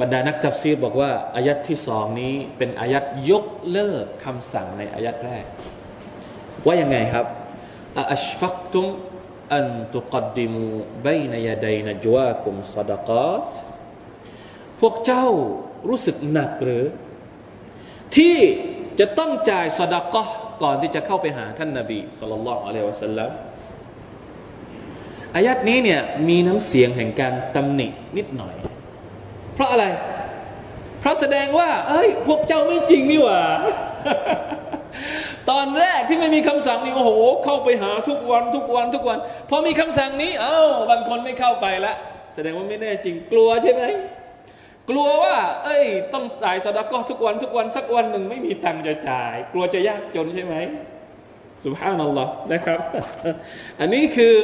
[0.00, 5.44] บรรดานักตัฟซีรบอกว่าอายัดที่สองนี้เป็นอายัดยกเลิกคำสั่งในอายัดแรก
[6.66, 7.26] ว่ายังไงครับ
[8.12, 8.86] อัชฟักตุม
[9.54, 10.64] อันตุกดิมู
[11.06, 13.48] บนยาดัยนจวาคุมซดกาต
[14.80, 15.26] พวกเจ้า
[15.88, 16.84] รู้สึกหนักหรือ
[18.16, 18.36] ที่
[18.98, 20.24] จะต้องจ่ายสดกะ
[20.62, 23.30] ก่อนที่จะเข้าไปหาท่านนาบีสุลต่านละอะลัยวะสัลลัม
[25.36, 28.54] อายัดนี้เนี่ยมีน้ำเสียงแห่งการตำหนินิดหน่อย
[29.54, 29.84] เพราะอะไร
[31.00, 33.40] เพราะแสดงว่า เอ้ย พวกเจ้าไม่จริงนี่หว่า
[35.50, 37.10] ตอนแรกที่ไม่มีคำสั่งนี่โอ้โห
[37.44, 39.18] เข้าไปหาทุกวันทุกวันทุกวัน
[39.50, 41.94] พอมีคำสั่งนี้ เอา้าบางคนไม่เข้าไปละ
[42.34, 43.82] แสดงว่าไม่แน่จริงกลัวใช่ไหม
[44.88, 50.54] กลัวว่า เอ้ย ต้องจ่ายสดาก็ทุกวันทุกวันสักวันหนึ่งไม่มีตังค์จะจ่าย กลัวจะยากจนใช่ไหม
[51.62, 52.78] สุภาพนัลลอฮ์นะครับ
[53.80, 54.34] อันนี้คือ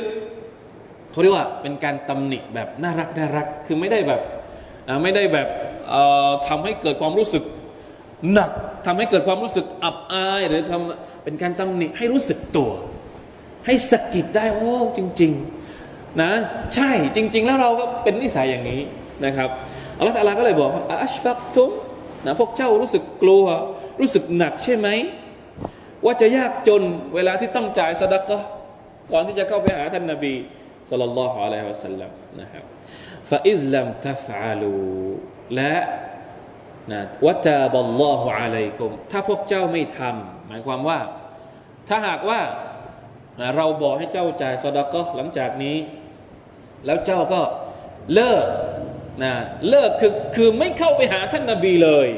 [1.10, 4.20] เขาเรียกว่าเป็นการตำหนิแบบน่ารักน่ารัก คือไม่ได้แบบ
[5.02, 5.48] ไม่ได้แบบ
[6.48, 7.44] ทำให้เกิดความรู้สึก
[8.32, 8.50] หนัก
[8.86, 12.70] ทำให้เกิดความรู้สึกอับอาย หรือทำเป็นการตำหนิให้รู้สึกตัว
[13.66, 15.32] ให้สะกิดได้โอ้จริง
[15.76, 16.30] ๆ นะ
[16.74, 18.80] ใช่จริง ๆ แล้วเราก็เป็นนิสัยอย่างนี้
[19.24, 19.50] นะครับ
[19.98, 20.70] อัลลอฮฺตาลาก็เลยบอก
[21.04, 21.70] อัชฟักทุม
[22.26, 23.44] นะพวกเจ้ารู้สึกกลัว
[24.00, 24.88] รู้สึกหนักใช่ไหม
[26.04, 26.82] ว่าจะยากจน
[27.14, 28.38] เวลาที่ต้องจ่ายสดกะ
[29.12, 30.34] ก่อนที่จะเข้าไปหาท่านนาบี
[30.90, 32.64] สัลลัลลอฮุอะลัยฮิวะสัลลัมนะครับ
[33.30, 34.74] ฟาอิซลัมตัฟอาลู
[35.54, 35.76] และ
[36.92, 41.00] นะวะตาบัลลอฮุอะลัยกุมถ้าพวกเจ้าไม่ทำหมายความว่า
[41.88, 42.40] ถ้าหากว่า
[43.56, 45.76] เราบอกให้เจ้าจ่ายสดก็หลังจากนี้
[46.86, 47.40] แล้วเจ้าก็
[48.14, 48.44] เลิก
[49.22, 49.32] นะ
[49.68, 52.08] เลิกคือคือไม่เข้าไปหาท่านนาบีเลย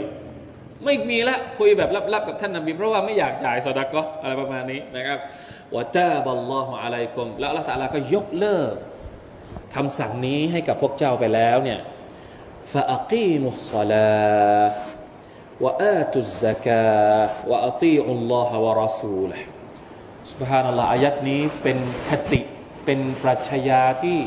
[0.85, 5.19] ไม่มีละคุยแบบลับๆกับท่านนาบีเพราะว่าไม่อยากจ่ายสดก็อะไรประมาณนี้นะครับ
[5.77, 8.75] วะตาบัลลอฮุอะลัยกุมแล้วอัลลอฮฺตาลาก็ยกเลิก
[9.75, 11.81] คำสั่งนี้ให้กับพวกเจ้าไปแล้วเนี่ย
[12.73, 14.17] ฟาอักีมุสลา
[15.65, 16.87] วะอาตุซะกา
[17.51, 19.31] วะอัตีอุลลอฮฺวะรอซูล
[20.31, 22.41] สุบฮานัลลอฮฺอายัดนี้เป็นคติ
[22.85, 24.19] เป็นปรัชญาที่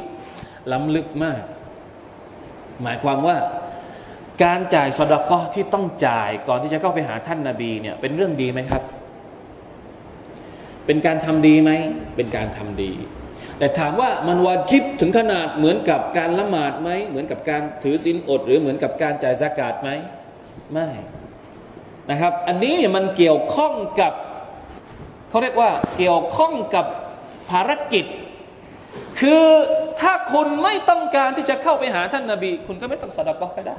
[0.71, 1.41] ล้ำลึกมาก
[2.83, 3.37] หมายความว่า
[4.43, 8.81] การจ่ายสดกะที่ต้องจ่ายก่อนที่จะเข้าไปหาท่านนาบีเนี่ยเป็นเรื่องดีไหมครับ
[10.85, 11.71] เป็นการทำดีไหม
[12.15, 12.91] เป็นการทำดี
[13.57, 19.89] แต่ถามว่ามันวาจิบถึงขนาดเหมือนกับการละหมาดไหม เหมือนกับการถือศีลอด หรือเหมือนกับการจ่ายสากาศไหม
[20.73, 20.87] ไม่
[22.09, 24.13] นะครับ อันนี้เนี่ยมันเกี่ยวข้องกับ
[25.29, 26.85] เขาเรียกว่าเกี่ยวข้องกับ
[27.49, 28.05] ภารกิจ
[29.21, 29.45] คือ
[30.01, 33.75] ถ้าคุณไม่ต้องการที่จะเข้าไปหาท่านนาบี คุณก็ไม่ต้องสดับก็ได้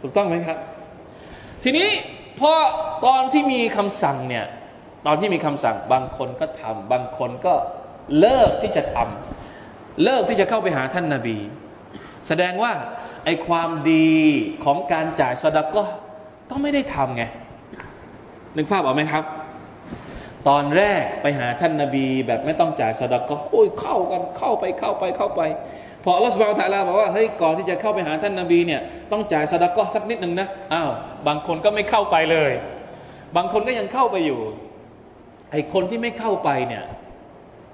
[0.00, 0.58] ถูกต้องไหมครับ
[1.64, 1.88] ทีนี้
[2.40, 2.52] พอ
[3.06, 4.46] ตอนที่มีคำสั่งเนี่ย
[5.06, 7.54] ตอนที่มีคำสั่งบางคนก็ทำบางคนก็
[8.18, 11.36] เลิกที่จะทำเลิกที่จะเข้าไปหาท่านนาบี
[12.28, 12.72] แสดงว่า
[13.24, 14.10] ไอความดี
[14.64, 15.82] ของการจ่ายสดก็
[16.50, 17.24] ก็ไม่ได้ทำไง
[18.56, 19.24] นึกภาพออกไหมครับ
[20.48, 25.40] ตอนแรกไปหาท่านนาบี แบบไม่ต้องจ่ายสดก็โอ้ยเข้ากันเข้าไปเข้าไปเข้าไป
[26.04, 28.80] พออัลลอฮฺสุบไบร์ตะลาบอกว่าเฮ้ยก่อนที่จะเข้าไปหาท่านนาบีเนี่ย
[29.12, 30.90] ต้องจ่ายสดก็สักนิดหนึ่งนะอ้าว
[31.26, 32.52] บางคนก็ไม่เข้าไปเลย
[33.36, 34.40] บางคนก็ยังเข้าไปอยู่
[35.50, 36.84] ไอคนที่ไม่เข้าไปเนี่ย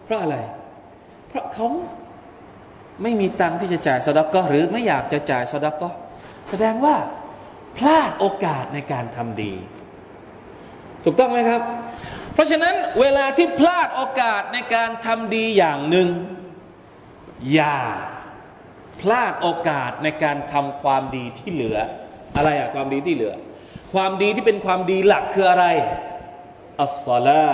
[0.05, 0.37] เพราะอะไร
[1.29, 1.67] เพราะเขา
[3.03, 5.89] ไม่มีตังที่จะจ่ายสดก็หรือไม่อยากจะจ่ายสดกก็
[6.49, 6.95] แสดงว่า
[7.77, 9.53] พลาดโอกาสในการทำดี
[11.05, 11.63] ถูกต้องไหมครับ
[12.35, 16.09] เพราะฉะนั้นเวลาที่พลาดโอกาสในการทำดีอย่างหนึ่ง
[17.55, 17.81] อย่า
[19.01, 21.79] พลาดโอกาสในการทำความดีที่เหลือ
[22.37, 23.35] อะไรอะความดีที่เหลือ
[23.95, 25.67] ความดีที่เป็นความดีหลักคืออะไร
[26.83, 27.51] อัสซาลา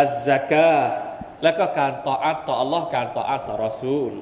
[0.00, 0.76] อัซซักา
[1.42, 4.12] แล้วก็การต่ออัตต่ออัลลอฮ์การต่ออัตต่อรอซูล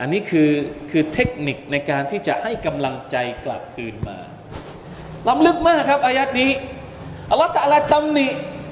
[0.00, 0.50] อันนี้คือ
[0.90, 4.18] คือเทคนิคในการที่จะให้กำลังใจกลับคืนมา
[5.28, 6.52] ล้ำลึกมากครับอายัดนี้
[7.30, 8.28] อัลลอฮ์ตะลาตำหนิ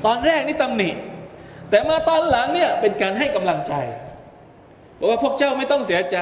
[0.06, 0.90] ตอนแรกนี่ตำหนิ
[1.70, 3.74] แต่มาตอนหลังเนี่ยเป็นการให้กำลังใจ
[4.98, 6.18] บอกว่าพวกเจ้าไม่ต้องเสียใจ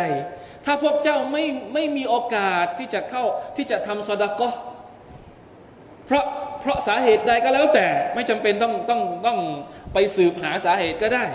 [0.65, 3.25] ถ้าพวกเจ้าไม่ไม่มีโอกาสที่จะเข้า
[3.57, 4.55] ที่จะทำสดากะ
[6.07, 6.25] เพราะ
[6.61, 9.39] เพราะสาเหตุใดก็แล้วแต่ไม่จำเป็นต้องต้องต้อง
[9.93, 11.27] ไปสืบหาสาเหตุก็ได้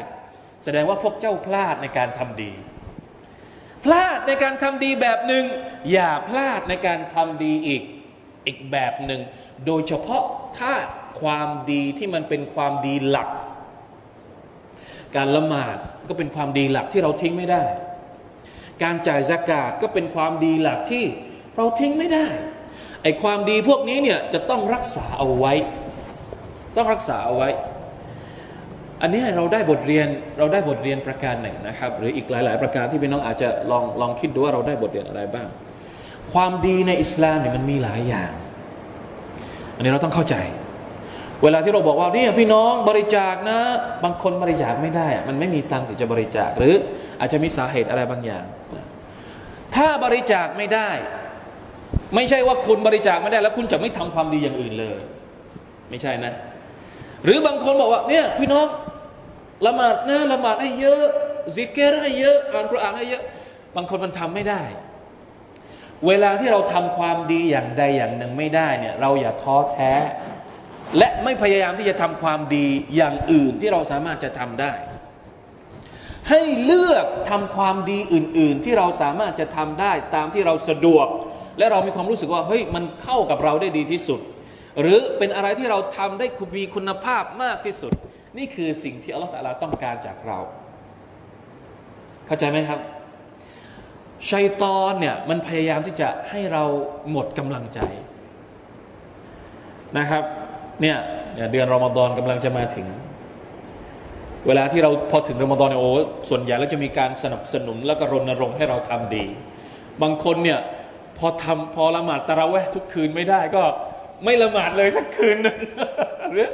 [0.63, 2.51] แสดงว่าพวกเจ้าพลาดในการทำดี
[3.84, 5.45] พลาดในการทำดีแบบหนึ่ง
[5.91, 7.84] อย่าพลาดในการทำดีอีก
[8.47, 9.21] อีกแบบหนึ่ง
[9.65, 10.23] โดยเฉพาะ
[10.60, 10.73] ถ้า
[11.21, 13.30] ความดีที่มันเป็นความดีหลัก
[15.15, 15.78] การละหมาด
[16.10, 17.63] ก็เป็นความดีหลักที่เราทิ้งไม่ได้
[18.84, 21.04] การจ่ายสกาดก็เป็นความดีหลักที่
[21.58, 22.25] เราทิ้งไม่ได้
[23.04, 25.54] ไอ้ความดีพวกนี้เนี่ยจะต้องรักษาเอาไว้
[26.78, 27.49] ต้องรักษาเอาไว้
[29.01, 35.47] อันนี้เราได้บทเรียนเราได้บทเรียนประการหนึ่งนะครับ หรืออีกหลาย ๆ ประการที่พี่น้องอาจจะลองลองคิดดูว่าเราได้บทเรียนอะไรบ้าง
[36.34, 38.32] ความดีในอิสลามเนี่ยมันมีหลายอย่าง
[39.75, 40.36] อันนี้เราต้องเข้าใจ
[41.43, 43.60] เวลาที่เราบอกว่านี่พี่น้องบริจาคนะ
[44.04, 46.74] บางคนบริจาคไม่ได้ มันไม่มีตังค์ที่จะบริจาคหรือ
[47.19, 48.43] อาจจะมีสาเหตุอะไรบางอย่าง
[49.76, 50.89] ถ้าบริจาคไม่ได้
[52.15, 54.98] ไม่ใช่ว่าคุณบริจาคไม่ได้ แล้วคุณจะไม่ทำความดีอย่างอื่นเลย
[55.89, 56.34] ไม่ใช่นะ
[57.24, 58.67] หรือบางคนบอกว่าเนี่ยพี่น้อง
[59.65, 61.04] ละหมาดนะละหมาดให้เยอะ
[61.56, 63.24] ซิกเกอร์ให้เยอะอ่านคุรานให้เยอะ
[63.76, 64.62] บางคนมันทำไม่ได้
[66.08, 69.93] เวลาที่เราทำความดีอย่างใดอย่างหนึ่งไม่ได้เนี่ยเราอย่าท้อแท้
[70.98, 74.74] และไม่พยายามที่จะทำความดีอย่างอื่นที่เราสามารถจะทำได้
[76.30, 81.08] ให้เลือกทำความดีอื่น ๆ ที่เราสามารถจะทำได้ตามที่เราสะดวก
[81.58, 84.19] และเรามีความรู้สึกว่าเฮ้ยมันเข้ากับเราได้ดีที่สุด
[84.82, 87.93] หรือเป็นอะไรที่เราทำได้มีคุณภาพมากที่สุด
[88.38, 90.39] นี่คือสิ่งที่อัลลอฮฺต้องการจากเรา
[92.26, 92.80] เข้าใจไหมครับ
[94.32, 96.63] ชัยตอนเนี่ยมันพยายามที่จะให้เรา
[97.12, 97.80] หมดกำลังใจ
[99.98, 100.24] นะครับ
[100.82, 100.98] เนี่ย
[101.52, 102.88] เดือนรอมฎอนกำลังจะมาถึง
[104.48, 105.92] เวลาที่เราพอถึงรอมฎอนเนี่ยโอ้
[106.30, 109.26] ส่วนใหญ่แล้วจะมีการสนับสนุนแล้วก็รณรงค์ให้เราทำดี
[110.02, 110.60] บางคนเนี่ย
[111.18, 113.64] พอทำพอละหมาดตะระเวะทุกคืนไม่ได้ก็
[114.26, 115.58] ไม่ละหมาดเลยสักคืนนึง
[116.32, 116.50] หรือ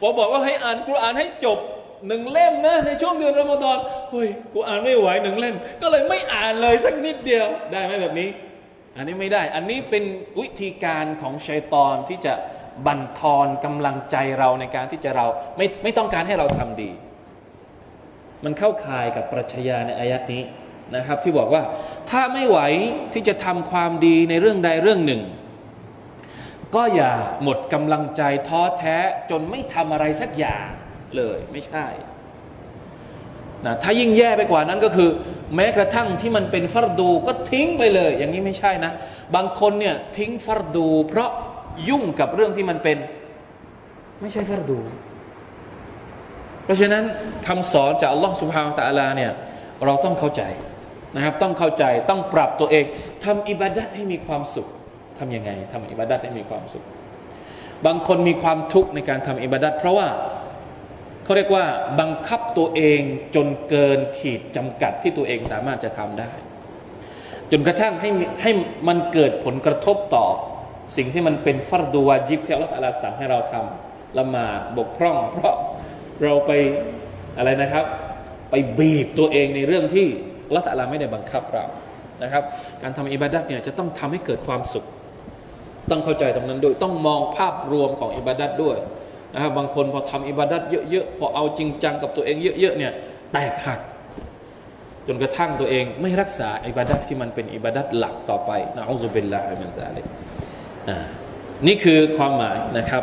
[0.00, 1.58] พอบอกว่าให้อ่านกุรอานให้จบ
[2.08, 3.78] หนึ่งเล่มนะในช่วงเดือนรอมฎอน
[4.10, 8.28] เฮ้ยกูอ่านไม่ไหวหนึ่งเล่ม ก็เลยไม่อ่านเลยสักนิดเดียวได้ไหมแบบนี้
[8.96, 10.04] อันนี้ไม่ได้ อันนี้เป็น
[10.40, 12.34] วิธีการของชัยตอนที่จะ
[12.86, 16.90] บั่นทอนกำลังใจเราในการที่จะเราไม่ไม่ต้องการให้เราทำดี
[18.44, 20.42] มันเข้าข่ายกับปรัชญาในอายัดนี้
[20.96, 21.62] นะครับ ที่บอกว่า
[22.10, 22.58] ถ้าไม่ไหว
[23.12, 25.22] ที่จะทำความดีในเรื่องใดเรื่องหนึ่ง
[26.74, 28.96] ก็อย่าหมดกำลังใจท้อแท้
[29.30, 30.66] จนไม่ทำอะไรสักอย่าง
[31.16, 31.86] เลยไม่ใช่
[33.66, 35.10] นะถ้ายิ่งแย่ไปกว่านั้นก็คือ
[35.54, 38.92] แม้กระทั่งที่มันเป็นฟัรดูก็ทิ้งไปเลย อย่างนี้ไม่ใช่นะ
[39.34, 41.30] บางคนเนี่ยทิ้งฟัรดู เพราะ
[41.88, 42.98] ยุ่งกับเรื่องที่มันเป็น
[44.20, 44.78] ไม่ใช่ฟัรดู
[46.64, 47.04] เพราะฉะนั้น
[47.46, 49.32] คำสอนจากอัลลอฮฺสุบฮานตะอัลาเนี่ย
[49.84, 50.42] เราต้องเข้าใจ
[51.16, 52.84] นะครับ ต้องเข้าใจต้องปรับตัวเอง
[53.24, 54.68] ทำอิบาดัตให้มีความสุข
[55.18, 56.84] ทํำยังไงทำอิบาดัตให้มีความสุข
[57.86, 60.08] บางคนมีความทุกข์ในการทำอิบาดัตเพราะว่า
[61.24, 61.66] เขาเรียกว่า
[62.00, 63.00] บังคับตัวเอง
[63.34, 66.30] จนเกินขีดจำกัดที่ตัวเองสามารถจะทำได้
[67.50, 68.10] จนกระทั่งให้
[68.42, 68.50] ให้
[68.88, 70.26] มันเกิดผลกระทบต่อ
[70.96, 75.54] สิ่งที่มันเป็นฟัรดูวาจิบที่อัลลอฮฺสั่งให้เราทำละหมาดบกพร่อง เพราะ
[76.22, 76.50] เราไป
[77.38, 77.84] อะไรนะครับ
[78.50, 80.06] ไปบีบตัวเองในเรื่องที่
[80.46, 81.64] อัลลอฮฺไม่ได้บังคับเรา
[82.22, 82.44] นะครับ
[82.82, 84.86] การทำอิบาดัตเนี่ยจะต้องทำให้เกิดความสุข
[85.90, 88.76] ต้องเข้าใจตรงนั้นด้วยต้องมองภาพรวมของอิบาดัตด้วย
[89.34, 92.92] นะครับบางคนพอทำอิบาดัตเยอะๆพอเอาจริงจังกับตัวเองเยอะๆเนี่ย
[93.32, 93.80] แตกหัก
[95.06, 99.98] จนกระทั่งตัวเองไม่รักษาอิบาดัตที่มันเป็นอิบาดัตหลักต่อไปนะอัลลอฮฺเบลลาฮิมันตาเล
[101.66, 103.02] นี่คือความหมายนะครับ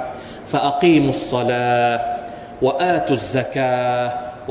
[0.52, 1.70] ฟาอักีมุสซาลา
[2.66, 3.76] วะอาตุสซกา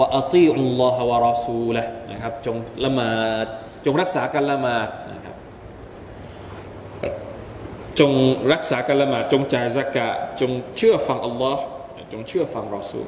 [0.01, 3.47] วะอัตีอุลลอฮวะรอซูละนะครับจงละหมาด
[3.85, 4.89] จงรักษาการละหมาด
[8.01, 8.13] จง
[8.53, 10.09] รักษาการละหมาดจงจ่ายสกะ
[10.41, 11.63] จงเชื่อฟังอัลลอฮ์
[12.13, 13.07] จงเชื่อฟังรอซูล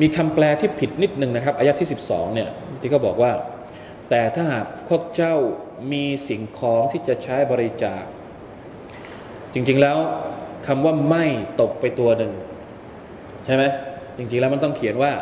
[0.00, 2.48] มีคำแปลที่ผิดนิดนึงนะครับอายะที่ 12เนี่ย
[2.80, 3.32] ที่เขาบอกว่า
[4.10, 5.34] แต่ถ้าหากพวกเจ้า
[5.92, 8.02] มีสิ่งของที่จะใช้บริจาค
[9.54, 9.98] จริง ๆแล้ว
[10.66, 11.24] คำว่าไม่
[11.60, 12.32] ตกไปตัวหนึ่ง
[13.46, 13.64] ใช่ไหม
[14.18, 15.12] จริง ๆ แล้วมันต้องเขียนว่า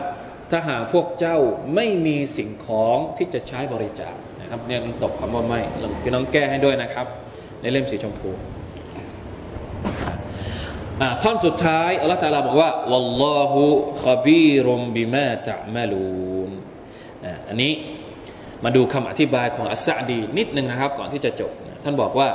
[0.51, 1.37] ถ้าหากพวกเจ้า
[1.75, 7.07] ไม่มีสิ่งของที่จะใช้บริจาคนะครับเนี่ยตกคำว่าไม่เพี่น้องแก้ให้ด้วยนะครับ
[7.61, 8.31] ในเล่มสีชมพู
[11.23, 13.65] ท่อนสุดท้ายอัลลอฮฺตาลาบอกว่าวัลลอฮุ
[14.05, 16.51] ขบีรุมบิมาตะมาลูน
[17.49, 17.73] อันนี้
[18.65, 21.51] มาดูคำอธิบายของอัสซาดีนิดนึงนะครับ ก่อนที่จะจบ
[21.85, 22.29] ท่านบอกว่า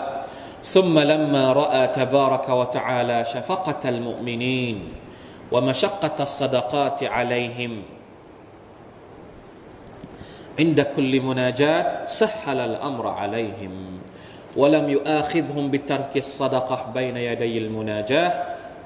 [0.63, 4.77] ثم لما رأى تبارك وتعالى شفقة المؤمنين
[5.53, 7.83] ومشقة الصدقات عليهم
[10.59, 13.99] عند كل مناجاة سهل الأمر عليهم
[14.57, 18.33] ولم يؤاخذهم بترك الصدقة بين يدي المناجاة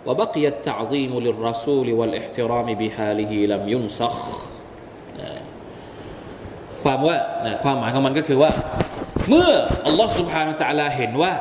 [0.06, 4.16] وبقي التعظيم للرسول والاحترام بحاله لم ينسخ
[6.82, 7.16] ความว่า
[7.62, 8.50] ความหมายของมันก็คือว่า
[9.28, 9.50] เมื่อ
[9.86, 11.32] อัลลอฮฺสุบฮานาตะลาเห็นว่า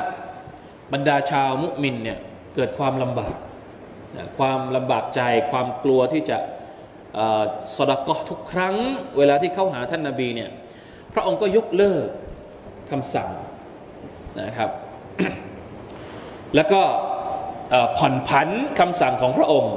[0.93, 2.19] บรรดาชาวมุมินเนี่ย
[2.55, 3.35] เกิดความลำบาก
[4.39, 5.21] ความลำบากใจ
[5.51, 6.39] ความกลัวที่จะ
[7.77, 8.75] สดกอทุกครั้ง
[9.19, 10.51] เวลาที่เข้าหาท่านนาบีเนี่ย
[11.13, 12.07] พระองค์ก็ยกเลิก
[12.91, 13.31] คำสั่ง
[14.43, 14.71] นะครับ
[16.55, 16.83] แล้วก็
[17.97, 18.49] ผ่อนผัน
[18.81, 19.75] คำสั่งของพระองค์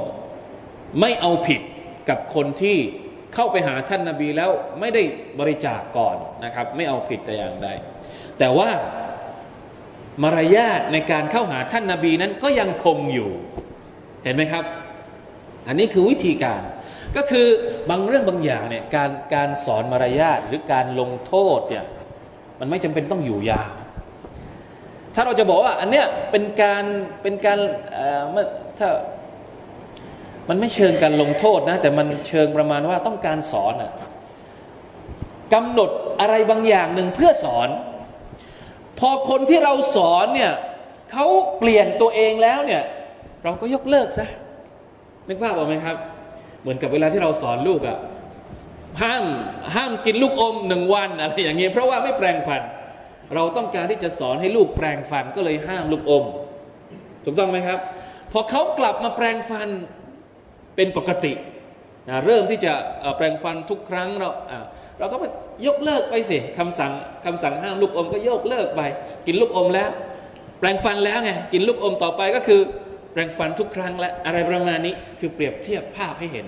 [1.00, 1.60] ไม่เอาผิด
[2.08, 2.76] กับคนที่
[3.34, 4.50] เข้าไปหาท่านนาบีแล้ว
[4.80, 5.02] ไม่ได้
[5.40, 7.68] บริจาคก่อนนะครับ ไม่เอาผิดแต่อย่างใด
[8.38, 8.68] แต่ว่า
[10.22, 13.30] มารยาทในการเข้าหาท่านนาบีนั้นก็ยังคงอยู่
[14.24, 14.64] เห็นไหมครับ
[15.68, 16.60] อันนี้คือวิธีการ
[17.16, 17.46] ก็คือ
[17.90, 21.84] บางเรื่องบางอย่างเนี่ยการการสอนมารยาทหรือการลงโทษเนี่ย
[22.58, 23.70] มันไม่จำเป็นต้องอยู่ยาว
[25.14, 26.84] ถ้าเราจะบอกว่า อันเนี้ยเป็นการ
[27.22, 27.58] เป็นการ
[27.92, 28.24] เอ่อ
[28.78, 28.88] ถ้า
[30.48, 33.92] มันไม่เชิงการลงโทษนะ แต่มันเชิงประมาณว่าต้องการสอนอะ
[35.54, 35.90] กำหนด
[36.20, 37.68] อะไรบางอย่างหนึ่งเพื่อสอน
[39.00, 40.52] พอคนที่เราสอนเนี่ย
[41.12, 41.26] เขา
[41.58, 42.82] เปลี่ยนตัวเองแล้วเนี่ย
[43.44, 44.26] เราก็ยกเลิกซะ
[45.28, 45.96] นึกภาพออกไหมครับ
[46.62, 47.98] เหมือนกับเวลาที่เราสอนลูกอะ
[49.02, 49.24] ห้าม
[49.74, 52.62] ห้ามกินลูกอมหนึ่งวันอะไรอย่างเงี้ยเพราะว่าไม่แปลงฟัน
[53.34, 56.24] เราต้องการที่จะสอนให้ลูกแปลงฟันก็เลยห้ามลูกอม
[57.24, 57.78] ถูกต้องไหมครับ
[58.32, 59.68] พอเขากลับมาแปลงฟัน
[60.76, 61.32] เป็นปกติ
[62.08, 62.72] นะเริ่มที่จะ
[63.16, 64.30] แปลงฟันทุกครั้งเรา
[65.00, 65.16] เราก็
[65.66, 66.92] ยกเลิกไปสิคำสั่ง
[67.24, 68.82] คำสั่งห้ามลูกอมก็ยกเลิกไป
[69.26, 69.90] กินลูกอมแล้ว
[70.58, 72.60] แปลงฟันแล้วไงกินลูกอมต่อไปก็คือ
[73.12, 76.46] แปลงฟันทุกครั้งและอะไรประมาณนี้คือเปรียบเทียบภาพให้เห็น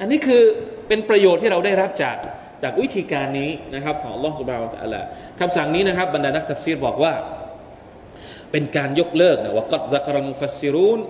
[0.00, 0.42] อันนี้คือ
[0.88, 2.16] เป็นประโยชน์ที่เราได้รับจาก
[2.62, 5.00] จากวิธีการนี้นะครับ ของอัลลอฮฺ سبحانه وتعالى
[5.40, 7.12] คำสั่งนี้นะครับบรรดานักทัฟซีรบอกว่า
[8.52, 11.00] เป็นการยกเลิกนะว่าقد ذكر المفسرون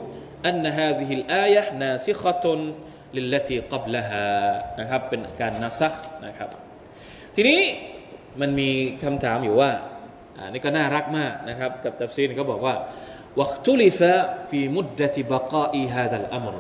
[0.48, 4.26] أن هذه الآية ناسخة للتي قبلها
[4.80, 5.94] นะครับเป็นการนัซัก
[6.26, 6.50] นะครับ
[7.34, 7.60] ทีนี้
[8.40, 8.70] มันมี
[9.04, 9.70] คำถามอยู่ว่า
[10.38, 12.74] อันนี้ก็น่ารักมากนะครับ กับตัฟซีรเขาบอกว่า
[13.40, 16.56] واختلف في مدة بقاء هذا الأمر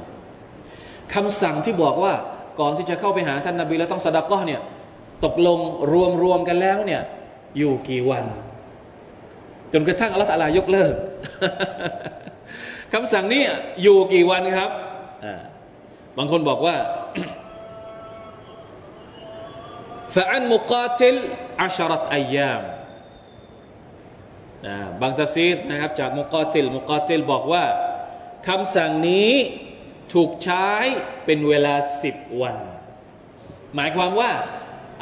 [1.14, 2.14] คำสั่งที่บอกว่า
[2.60, 4.60] ก่อนที่จะเข้าไปหาท่านนาบีแล้วต้องสดากะเนี่ย
[5.24, 5.58] ตกลง
[5.92, 7.02] รวมรวมกันแล้วเนี่ย
[7.58, 8.24] อยู่กี่วัน
[9.72, 10.94] จนกระทั่งอัลลอฮฺลายกเลิก
[12.92, 13.42] คำสั่งนี้
[13.82, 14.70] อยู่กี่วันครับ
[16.18, 16.76] บางคนบอกว่า
[20.14, 21.16] ฟะอันมุกาติล
[21.62, 22.62] อัชรัตอายาม
[25.00, 27.64] บางตัฟซีรนะครับจากมุกาติลมุกาติลบอกว่า
[28.48, 29.32] คำสั่งนี้
[30.12, 30.66] ถูกใช้
[31.24, 32.56] เป็นเวลาสิบวัน
[33.74, 34.30] หมายความว่า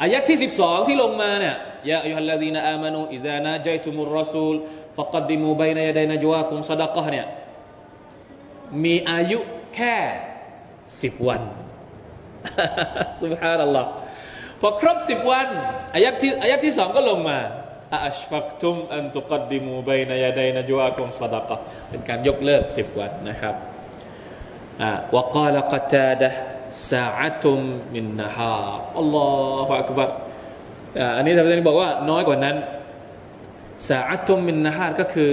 [0.01, 1.55] อายักที่สิบสองที่ลงมาเนี่ย
[1.89, 4.55] ยาอัยฮัลลาดีนอามานูอิซานาใจตุมุรรสูล
[4.97, 7.27] ฟะกัดดิมูบัยนยาดัยนจวาคุมซาดะกะเนี่ย
[8.83, 9.39] มีอายุ
[9.75, 9.95] แค่
[11.01, 11.41] สิบวัน
[13.23, 13.89] สุบฮานัลลอฮ์
[14.61, 15.47] พอครบสิบวัน
[15.95, 17.39] อายักที่อายักที่สองก็ลงมา
[17.93, 21.55] อัชฟักตุมอันตุกัดดิมูไบัยนยาไดัยนจวาคุมซาดะกะ
[21.89, 23.55] เป็นการยกเลิกสิบวันนะครับ
[24.81, 26.29] อ่าวกาลกตาดะ
[26.91, 27.59] สาอัตุม
[27.95, 28.57] มินนะฮา
[28.99, 29.27] อัลลอ
[29.67, 30.09] ฮฺอักบัร
[31.17, 32.55] อันนี้ท่านบอกว่าน้อยกว่านั้น
[33.89, 35.29] สาอัตุมมินนะฮาก็คือ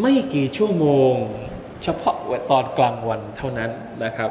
[0.00, 1.14] ไม่กี่ชั่วโมง
[1.82, 2.16] เฉพาะ
[2.50, 3.70] ตอนกลางวันเท่านั้น
[4.04, 4.30] นะครับ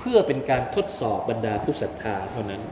[0.00, 2.62] เพื่อเป็นการทดสอบบรรดาผู้ศรัทธาเท่านั้น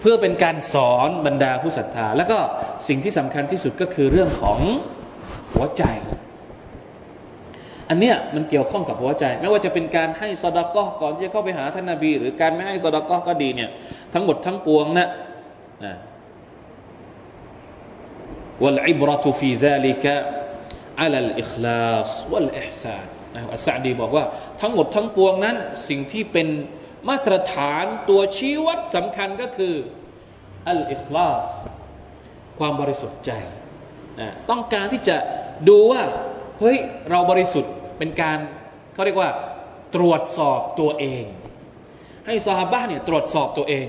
[0.00, 2.38] เพื่อเป็นการสอนบรรดาผู้ศรัทธา แล้วก็
[2.88, 4.58] สิ่งที่สำคัญที่สุดก็คือเรื่องของ
[5.54, 5.84] หัวใจ
[7.88, 13.70] อันเนี้ยมันเกี่ยวข้องกับหัวใจ ไม่ว่าจะเป็นการให้สดากะก่อนที่จะเข้าไปหาท่านนาบี หรือการไม่ให้สดากะก็ดีเนี่ย
[14.14, 15.08] ทั้งหมดทั้งปวงนะ
[15.84, 15.94] นะ
[18.62, 20.14] วัลอิบรตุฟีซาลิกะ
[21.02, 24.24] อัลลอิคลาสวัลอิห์ซาน นะอัสซาดีบอกว่า
[24.60, 25.56] ทั้งหมดทั้งปวงนั้น
[25.88, 26.48] สิ่งที่เป็น
[27.08, 29.74] มาตรฐานตัวชี้วัดสำคัญก็คือ
[30.68, 31.46] อัลอิคลาส
[32.58, 33.30] ความบริสุทธิ์ใจ
[34.20, 35.16] นะต้องการที่จะ
[35.68, 36.02] ดูว่า
[36.60, 36.78] เฮ้ย
[37.10, 38.38] เราบริสุทธิ์เป็นการ
[38.94, 39.30] เขาเรียกว่า
[39.94, 41.24] ตรวจสอบตัวเอง
[42.26, 43.86] ให้ซอฮาบะเนี่ยตรวจสอบตัวเอง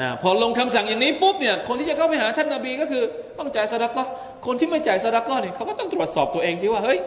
[0.00, 3.02] นะพอลงคำสั่งอย่างนี้ปุ๊บเนี่ยคนที่จะเข้าไปหาท่านนาบีก็คือ
[3.38, 4.04] ต้องจ่ายสดากะ
[4.46, 6.98] คนที่ไม่จ่ายสดากะเนี่ยเขาก็ต้องตรวจสอบตัวเองสิว่าเฮ้ย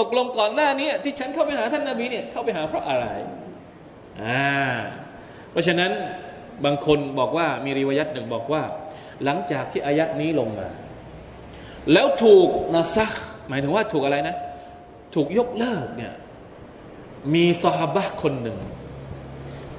[0.00, 3.06] ตกลงก่อนหน้านี้ที่ฉันเข้าไปหาท่านนาบีเนี่ยเข้าไปหาเพราะอะไร
[4.22, 4.48] อ่า
[5.50, 5.90] เพราะฉะนั้น
[6.64, 8.62] บางคนบอกว่ามีรีวยัตหนึ่งบอกว่า
[9.24, 10.68] หลังจากที่อายัดนี้ลงมา
[11.92, 13.12] แล้วถูกนาซัก
[13.48, 14.36] หมายถึงว่าถูกอะไรนะ
[15.14, 16.12] ถูกยกเลิกเนี่ย
[17.34, 18.58] มีสหบะคนหนึ่ง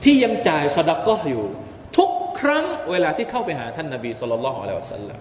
[0.03, 1.43] ที่ยังจ่ายสดักก็อยู่
[1.97, 5.19] ทุกครั้งเวลาที่เข้าไปหาท่านนาบีสุลต่านละฮ์อะลัยฮิสัลลัม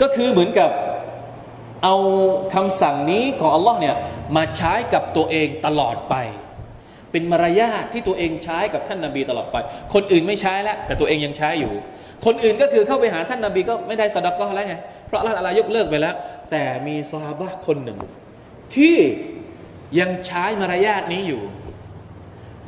[0.00, 0.70] ก็คือเหมือนกับ
[1.84, 1.96] เอา
[2.54, 3.94] คำสั่งนี้ของอัลลอฮ์เนี่ย
[4.36, 6.14] มาใช้กับตัวเองตลอดไป
[7.10, 9.56] เป็นมารยาทที่ตัวเองใช้กับท่านนาบีตลอดไป
[9.94, 11.72] คนอื่นไม่ใช้แล้ว แต่ตัวเองยังใช้อยู่
[12.26, 14.74] คนอื่นก็คือเข้าไปหาท่านนาบีก็ไม่ได้สดก็แล้วไง
[15.06, 16.14] เพราะอัลลอฮ์ยกเลิกไปแล้ว
[16.50, 17.98] แต่มีซาบะคนหนึ่ง
[18.76, 18.96] ที่
[20.00, 21.42] ยังใช้มารยาทนี้อยู่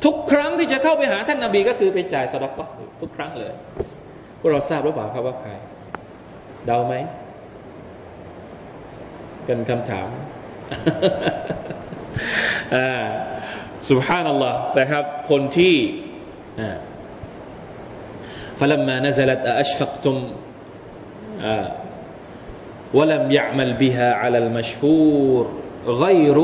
[0.03, 2.63] ทุกครั้งที่จะเข้าไปหาท่านนาบีก็คือไปจ่ายสดก็
[3.01, 3.53] ทุกครั้งเลย
[4.39, 5.51] พวกเราทราบหรือเปล่าครับว่าใคร
[6.65, 6.93] เดาไหม
[9.44, 10.08] เป็นคำถาม
[12.76, 13.04] อ่า
[13.88, 15.74] สุบฮานัลลอฮ์นะครับ คนที่
[16.60, 16.78] อ่า
[18.62, 20.16] فلما نزلت أشفقتم
[21.52, 21.68] آه
[22.98, 25.42] ولم يعمل بها على المشهور
[25.86, 26.38] غير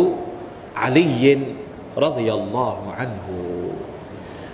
[0.83, 1.25] علي
[2.07, 3.27] رضي الله عنه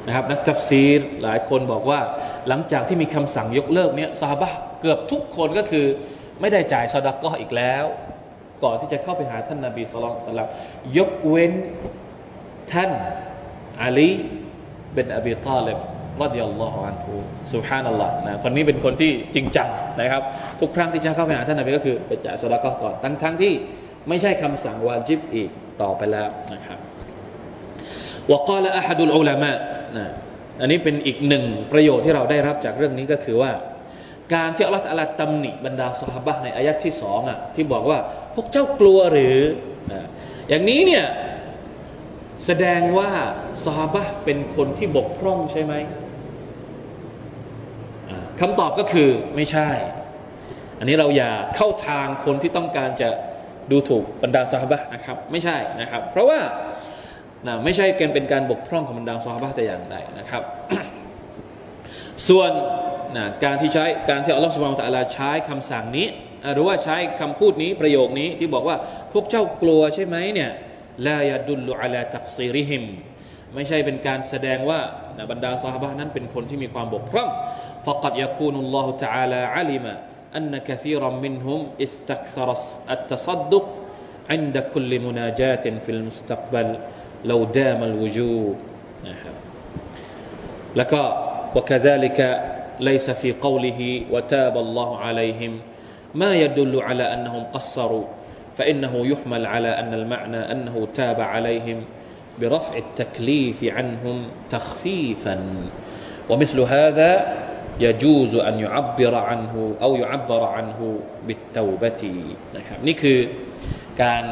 [0.07, 2.01] นะครับนักทัฟซีรหลายคนบอกว่า
[2.49, 4.51] หลังจากที่มีคำสั่งยกเลิกเนี้ยซาบะ
[4.81, 5.87] เกือบทุกคนก็คือ
[6.41, 7.85] ไม่ได้จ่ายซอดักก็อีกแล้ว
[8.64, 10.50] ก่อนที่จะเข้าไปหาท่านนาบีสุลต่าน
[10.98, 11.54] ยกเว้น
[12.74, 12.92] ท่าน
[13.84, 14.10] อาลี
[14.94, 15.68] เป็นอบีตาเล
[16.20, 17.14] บรดิยัลลอฮุอันฮู
[17.54, 19.70] สุฮานัลลอฮ์นะคนนี้เป็นคนที่จริงจัง
[20.02, 20.22] นะครับ
[20.62, 23.54] ทุกครั้งที่จะเข้าไปหาท่านนบีก็คือไปจ่ายสดาก็ก่อนทั้งทั้งที่
[24.10, 25.50] ไม่ใช่คำสั่งวาจิบอีก
[25.82, 26.80] ต่อไปแล้วนะครับ
[28.32, 29.52] วกาละอัดุลอุลามะ
[29.98, 30.06] นะ
[30.62, 33.52] อันนี้เป็นอีกหนึ่งประโยชน์ที่เราได้รับจากเรื่องนี้ก็คือว่า
[34.34, 38.00] การที่อัลลอฮฺอัลตำหนิบรรดาสหบะในอายัดที่สองอะที่บอกว่า
[38.36, 39.38] พวกเจ้ากลัวหรือ
[40.50, 41.06] อย่างนี้เนี่ย
[42.46, 43.12] แสดงว่า
[43.66, 45.74] สหบะเป็นคนที่บกพร่องใช่ไหม
[48.40, 49.70] คำตอบก็คือไม่ใช่
[50.80, 53.10] อันนี้เราอย่าเข้าทางคนที่ต้องการจะ
[53.72, 56.40] ดูถูกบรรดาสหบะนะครับ ไม่ใช่นะครับ เพราะว่า
[57.48, 60.44] นะไม่ใช่เกินเป็นการบกพร่องของบรรดาสหบะแต่อย่างใดนะครับ
[62.28, 62.52] ส่วน
[63.16, 66.08] นะการที่ใช้การที่อัลลอฮฺสุบานตะลาใช้คำสั่งนี้
[66.55, 68.77] หรือว่าใช้คำพูดนี้ประโยคนี้ที่บอกว่า
[69.13, 70.51] พวกเจ้ากลัวใช่ไหมเนี่ย
[71.07, 72.85] ลายดุลลุอัลาตักซีริฮิม
[73.55, 74.81] ไม่ใช่เป็นการแสดงว่า
[75.31, 77.31] บรรดาสหบะนั้นเป็นคนที่มีความบกพร่อง
[77.87, 79.85] فقد يكون الله تعالى علم
[80.37, 82.49] أن كثيرا منهم استكثر
[82.91, 83.65] التصدق
[84.31, 86.69] عند كل مناجاة في المستقبل
[87.25, 88.57] لو دام الوجود
[90.77, 90.93] لك
[91.57, 92.19] وكذلك
[92.81, 95.53] ليس في قوله وتاب الله عليهم
[96.15, 98.05] ما يدل على أنهم قصروا
[98.57, 101.85] فإنه يحمل على أن المعنى أنه تاب عليهم
[102.41, 104.17] برفع التكليف عنهم
[104.51, 105.37] تخفيفا
[106.29, 107.37] ومثل هذا
[107.81, 112.03] يجوز أن يعبر عنه أو يعبر عنه بالتوبة
[112.57, 113.19] นะครับนี่คือ
[114.03, 114.25] การ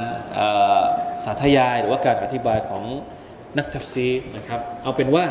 [1.25, 2.85] สาธยายหรือว่าการอธิบายของ
[3.59, 5.27] นักทัฟซีนะครับเอาเป็นว่า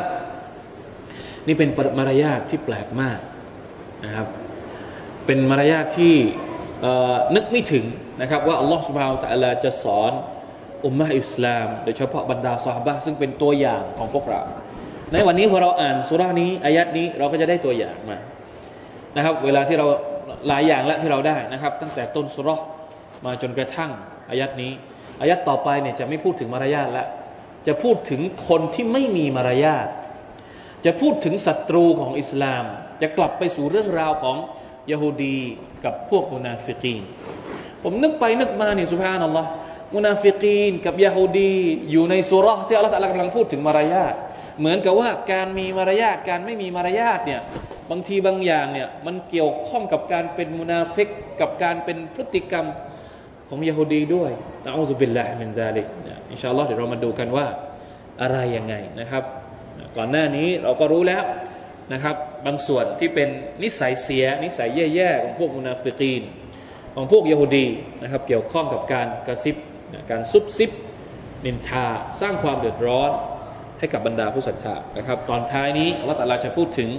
[1.47, 3.19] นี่เป็นมารยาทที่แปลกมาก
[4.05, 4.27] นะครับ
[5.26, 6.14] เป็นมารยาทที่
[7.34, 7.84] นึกไม่ถึง
[8.20, 10.12] นะครับว่าอัลลอฮฺสุบฮาวตะลาจะสอน
[10.84, 14.42] อุมมะอิสลาม โดยเฉพาะบรรดาสหบะซึ่งเป็นตัวอย่างของพวกเรา
[15.12, 18.18] ในวันนี้พอเราอ่านสุรานี้อายัดนี้เราก็จะได้ตัวอย่างมา
[19.16, 19.86] นะครับ เวลาที่เรา
[20.48, 22.48] หลายอย่างแล้วที่เราได้นะครับ ตั้งแต่ต้นสุร
[23.24, 23.90] มาจนกระทั่ง
[24.30, 24.72] อายัดนี้
[25.20, 27.08] อายัดต่อไปเนี่ยจะไม่พูดถึงมารยาทล้ว
[27.66, 29.86] จะพูดถึงคนที่ไม่มีมารยาท
[30.86, 32.64] จะพูดถึงศัตรูของอิสลาม
[33.02, 34.36] จะกลับไปสู่เรื่องราวของ
[34.90, 35.40] ยะฮูดี
[35.84, 37.02] กับพวกมุนาฟิกีน
[37.82, 39.48] ผมนึกไปนึกมาเนี่ยسبحان الله
[39.94, 41.54] มุนาฟิกีนกับยะฮูดี
[41.90, 44.14] อยู่ในซูเราะฮ์ที่อัลลอฮฺกำลังพูดถึงมารยาท
[44.58, 47.40] เหมือนกับว่าการมีมารยาทการไม่มีมารยาทเนี่ย
[47.90, 51.08] บางทีบางอย่างเนี่ยมันเกี่ยวข้องกับการเป็นมุนาฟิก
[51.40, 52.66] กับการเป็นพฤติกรรม
[53.48, 54.30] ของยะฮูดีด้วย
[54.64, 55.86] นะوالعياذ بالله من ذلك
[56.30, 57.46] إن شاء الله เดี๋ยวเรามาดูกันว่า
[58.22, 59.24] อะไรยังไงนะครับ
[59.96, 61.22] ก่อนหน้านี้เราก็รู้แล้ว
[61.93, 62.15] นะครับ
[62.45, 63.29] บางส่วนที่เป็น
[63.63, 66.21] นิสัยเสีย นิสัยแย่ๆของพวกมุนาฟิกีน
[66.95, 67.67] ของพวกยะฮูดี
[68.01, 69.55] นะครับ เกี่ยวข้องกับการกระซิบ
[70.11, 70.71] การซุบซิบ
[71.45, 71.85] นินทา
[72.21, 73.11] สร้างความเดือดร้อน
[73.79, 76.89] ให้กับบรรดาผู้ศรัทธานะครับ ตอนท้ายนี้อัลลอฮฺจะพูดถึง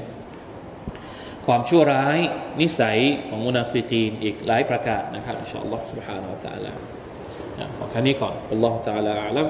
[1.47, 2.19] ความชั่วร้าย
[2.61, 2.99] นิสัย
[3.29, 6.73] ของมุนาฟิกีนอีกหลายประการนะครับอินชาอัลลอฮฺ سبحانه และ تعالى
[7.77, 9.49] ขอแค่นี้ก่อนอัลลอฮฺ تعالى أعلم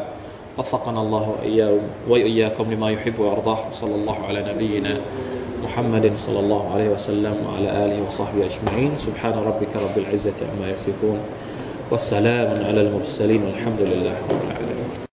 [0.57, 3.59] وفقنا الله وإياكم وإياكم لما يحب ويرضاه.
[3.71, 4.97] صلى الله على نبينا
[5.63, 8.91] محمد صلى الله عليه وسلم وعلى آله وصحبه أجمعين.
[8.97, 11.19] سبحان ربك رب العزة عما يصفون
[11.91, 14.82] والسلام على المرسلين والحمد لله رب العالمين.